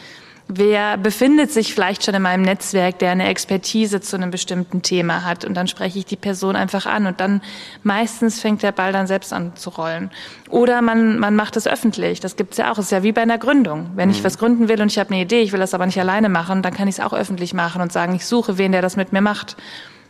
Wer 0.50 0.98
befindet 0.98 1.52
sich 1.52 1.74
vielleicht 1.74 2.04
schon 2.04 2.16
in 2.16 2.22
meinem 2.22 2.42
Netzwerk, 2.42 3.00
der 3.00 3.12
eine 3.12 3.28
Expertise 3.28 4.02
zu 4.02 4.18
einem 4.18 4.30
bestimmten 4.30 4.82
Thema 4.82 5.24
hat? 5.24 5.46
Und 5.46 5.54
dann 5.56 5.68
spreche 5.68 6.00
ich 6.00 6.06
die 6.06 6.18
Person 6.18 6.56
einfach 6.56 6.86
an 6.86 7.08
und 7.08 7.22
dann 7.22 7.42
meistens 7.82 8.42
fängt 8.42 8.62
der 8.62 8.74
Ball 8.74 8.92
dann 8.92 9.08
selbst 9.08 9.32
an 9.32 9.56
zu 9.56 9.70
rollen. 9.70 10.12
Oder 10.50 10.82
man, 10.82 11.18
man 11.18 11.36
macht 11.36 11.56
es 11.56 11.66
öffentlich. 11.66 12.20
Das 12.20 12.36
gibt's 12.36 12.58
ja 12.58 12.72
auch. 12.72 12.78
Es 12.78 12.86
ist 12.86 12.92
ja 12.92 13.04
wie 13.04 13.14
bei 13.14 13.22
einer 13.22 13.38
Gründung. 13.38 13.92
Wenn 13.96 14.10
ich 14.10 14.24
was 14.24 14.38
gründen 14.38 14.68
will 14.68 14.82
und 14.82 14.92
ich 14.92 15.00
habe 15.00 15.12
eine 15.12 15.22
Idee, 15.22 15.42
ich 15.42 15.54
will 15.54 15.60
das 15.60 15.74
aber 15.74 15.86
nicht 15.86 16.00
alleine 16.00 16.28
machen, 16.28 16.62
dann 16.62 16.74
kann 16.74 16.90
ich 16.90 16.96
es 16.96 17.00
auch 17.00 17.14
öffentlich 17.14 17.54
machen 17.54 17.82
und 17.82 17.94
sagen, 17.94 18.14
ich 18.14 18.26
suche 18.26 18.58
wen, 18.58 18.74
der 18.74 18.82
das 18.82 18.98
mit 18.98 19.14
mir 19.14 19.22
macht. 19.22 19.56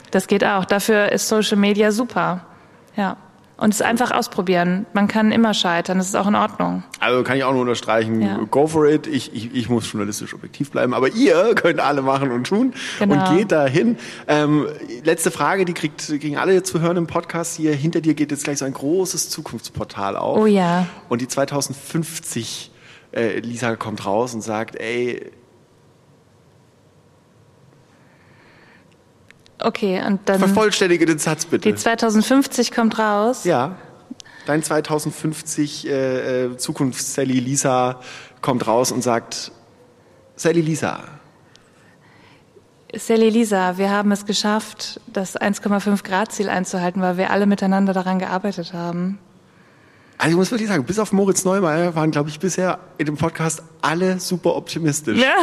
Das 0.10 0.28
geht 0.28 0.44
auch. 0.44 0.66
Dafür 0.66 1.12
ist 1.12 1.28
Social 1.28 1.58
Media 1.58 1.92
super. 1.92 2.42
Ja. 2.96 3.18
Und 3.56 3.72
es 3.74 3.82
einfach 3.84 4.10
ausprobieren. 4.12 4.88
Man 4.94 5.08
kann 5.08 5.32
immer 5.32 5.54
scheitern. 5.54 6.00
Das 6.00 6.08
ist 6.08 6.16
auch 6.16 6.28
in 6.28 6.34
Ordnung. 6.36 6.84
Also 7.00 7.24
kann 7.24 7.38
ich 7.38 7.44
auch 7.44 7.52
nur 7.52 7.62
unterstreichen, 7.62 8.20
Ja. 8.22 8.40
go 8.50 8.66
for 8.68 8.88
it. 8.88 9.06
Ich, 9.06 9.34
ich, 9.34 9.54
ich 9.54 9.70
muss 9.70 9.90
journalistisch 9.92 10.34
objektiv 10.34 10.72
bleiben, 10.72 10.94
aber 10.94 11.10
ihr 11.10 11.54
könnt 11.56 11.80
alle 11.80 12.02
machen 12.02 12.32
und 12.32 12.48
tun 12.48 12.74
Genau. 13.00 13.30
und 13.30 13.38
geht 13.38 13.52
dahin. 13.52 13.98
Ähm, 14.28 14.66
letzte 15.04 15.30
Frage, 15.30 15.66
die 15.66 15.74
kriegt, 15.74 16.08
kriegen 16.08 16.38
alle 16.38 16.64
zu 16.64 16.82
hören 16.82 16.98
im 16.98 17.08
Podcast 17.08 17.56
hier. 17.56 17.74
Hinter 17.76 18.02
dir 18.02 18.16
geht 18.16 18.32
jetzt 18.32 18.44
gleich 18.44 18.58
so 18.58 18.66
ein 18.66 18.74
großes 18.74 19.30
Zukunftsportal 19.30 20.18
auf. 20.18 20.40
Oh 20.40 20.46
ja. 20.48 20.88
Und 21.08 21.22
die 21.22 21.28
2050 21.28 22.72
äh, 23.16 23.40
Lisa 23.40 23.76
kommt 23.76 24.06
raus 24.06 24.34
und 24.34 24.42
sagt, 24.42 24.76
ey, 24.78 25.32
Okay, 29.64 30.02
und 30.06 30.22
dann 30.26 30.40
vervollständige 30.40 31.06
den 31.06 31.20
Satz 31.20 31.46
bitte. 31.46 31.72
die 31.72 31.76
2050 31.76 32.72
kommt 32.72 33.00
raus. 33.00 33.46
Ja. 33.46 33.76
Dein 34.46 34.62
2050 34.62 35.88
äh, 35.88 36.46
äh, 36.46 36.58
Zukunfts-Sally 36.58 37.40
Lisa 37.40 38.02
kommt 38.42 38.68
raus 38.68 38.92
und 38.92 39.02
sagt, 39.02 39.52
Sally 40.36 40.60
Lisa, 40.60 41.00
Sally 42.96 43.30
Lisa, 43.30 43.78
wir 43.78 43.90
haben 43.90 44.12
es 44.12 44.26
geschafft, 44.26 45.02
das 45.08 45.40
1,5 45.40 46.04
Grad 46.04 46.32
Ziel 46.32 46.48
einzuhalten, 46.48 47.02
weil 47.02 47.18
wir 47.18 47.32
alle 47.32 47.48
miteinander 47.48 47.92
daran 47.92 48.20
gearbeitet 48.20 48.74
haben. 48.74 49.18
also 50.20 50.30
ich 50.30 50.36
muss 50.36 50.52
wirklich 50.52 50.70
sagen, 50.70 50.84
bis 50.84 51.00
auf 51.00 51.12
Moritz 51.12 51.44
Neumeier 51.44 51.96
waren, 51.96 52.12
glaube 52.12 52.30
ich, 52.30 52.40
bisher 52.40 52.78
in 53.00 53.08
dem 53.08 53.18
Podcast 53.18 53.64
alle 53.82 54.20
super 54.20 54.56
optimistisch. 54.56 55.20
Ja. 55.20 55.34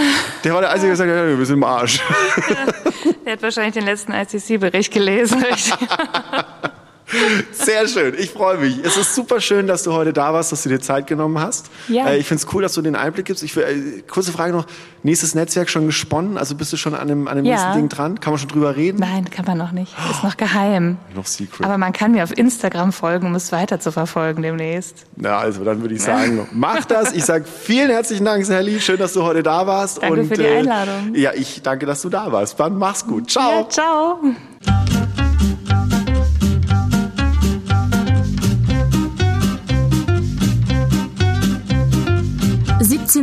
Der 0.45 0.55
war 0.55 0.61
der 0.61 0.71
Einzige, 0.71 0.95
der 0.95 1.07
gesagt 1.07 1.11
hat, 1.11 1.17
ja, 1.17 1.39
wir 1.39 1.47
sind 1.47 1.57
im 1.57 1.65
Arsch. 1.65 2.01
Er 3.31 3.35
hat 3.35 3.43
wahrscheinlich 3.45 3.75
den 3.75 3.85
letzten 3.85 4.11
ICC-Bericht 4.11 4.93
gelesen. 4.93 5.45
Sehr 7.53 7.89
schön, 7.89 8.15
ich 8.19 8.31
freue 8.31 8.59
mich. 8.59 8.79
Es 8.85 8.97
ist 8.97 9.15
super 9.15 9.41
schön, 9.41 9.67
dass 9.67 9.83
du 9.83 9.93
heute 9.93 10.13
da 10.13 10.33
warst, 10.33 10.53
dass 10.53 10.63
du 10.63 10.69
dir 10.69 10.81
Zeit 10.81 11.07
genommen 11.07 11.39
hast. 11.41 11.71
Ja. 11.89 12.09
Äh, 12.09 12.19
ich 12.19 12.27
finde 12.27 12.45
es 12.45 12.53
cool, 12.55 12.63
dass 12.63 12.75
du 12.75 12.83
den 12.83 12.97
Einblick 12.97 13.27
gibst. 13.27 13.43
Ich, 13.43 13.57
äh, 13.57 14.03
kurze 14.09 14.33
Frage 14.33 14.53
noch, 14.53 14.67
nächstes 15.03 15.35
Netzwerk 15.35 15.69
schon 15.71 15.87
gesponnen? 15.87 16.39
Also 16.39 16.55
bist 16.55 16.73
du 16.73 16.77
schon 16.77 16.95
an 16.95 17.09
dem, 17.09 17.27
an 17.29 17.37
dem 17.37 17.45
Ja. 17.45 17.55
nächsten 17.55 17.73
Ding 17.75 17.89
dran? 17.89 18.21
Kann 18.21 18.33
man 18.33 18.39
schon 18.39 18.49
drüber 18.49 18.77
reden? 18.77 18.99
Nein, 19.01 19.29
kann 19.31 19.45
man 19.45 19.59
noch 19.59 19.73
nicht. 19.73 19.93
Ist 20.11 20.23
noch 20.25 20.37
geheim. 20.37 20.99
Noch 21.15 21.27
Secret. 21.27 21.65
Aber 21.65 21.79
man 21.79 21.93
kann 21.93 22.13
mir 22.13 22.23
auf 22.25 22.37
Instagram 22.37 22.93
folgen, 22.93 23.27
um 23.27 23.35
es 23.35 23.51
weiter 23.53 23.81
zu 23.81 23.93
verfolgen 23.93 24.43
demnächst. 24.43 25.07
Na, 25.17 25.39
also 25.39 25.65
dann 25.65 25.81
würde 25.83 25.95
ich 25.95 26.03
sagen, 26.03 26.49
mach 26.53 26.85
das. 26.85 27.13
Ich 27.13 27.25
sage 27.25 27.45
vielen 27.45 27.91
herzlichen 27.91 28.25
Dank, 28.25 28.45
Sally. 28.45 28.81
Schön, 28.81 28.99
dass 28.99 29.13
du 29.15 29.23
heute 29.23 29.43
da 29.43 29.67
warst. 29.67 30.03
Danke 30.03 30.21
Und, 30.21 30.29
für 30.29 30.35
die 30.35 30.45
äh, 30.45 30.59
Einladung. 30.59 31.15
Ja, 31.15 31.33
ich 31.35 31.63
danke, 31.63 31.87
dass 31.87 32.03
du 32.03 32.09
da 32.09 32.31
warst. 32.31 32.59
Dann 32.61 32.79
mach's 32.79 33.07
gut. 33.07 33.31
Ciao. 33.31 33.63
Ja, 33.63 33.69
ciao.– 33.69 34.21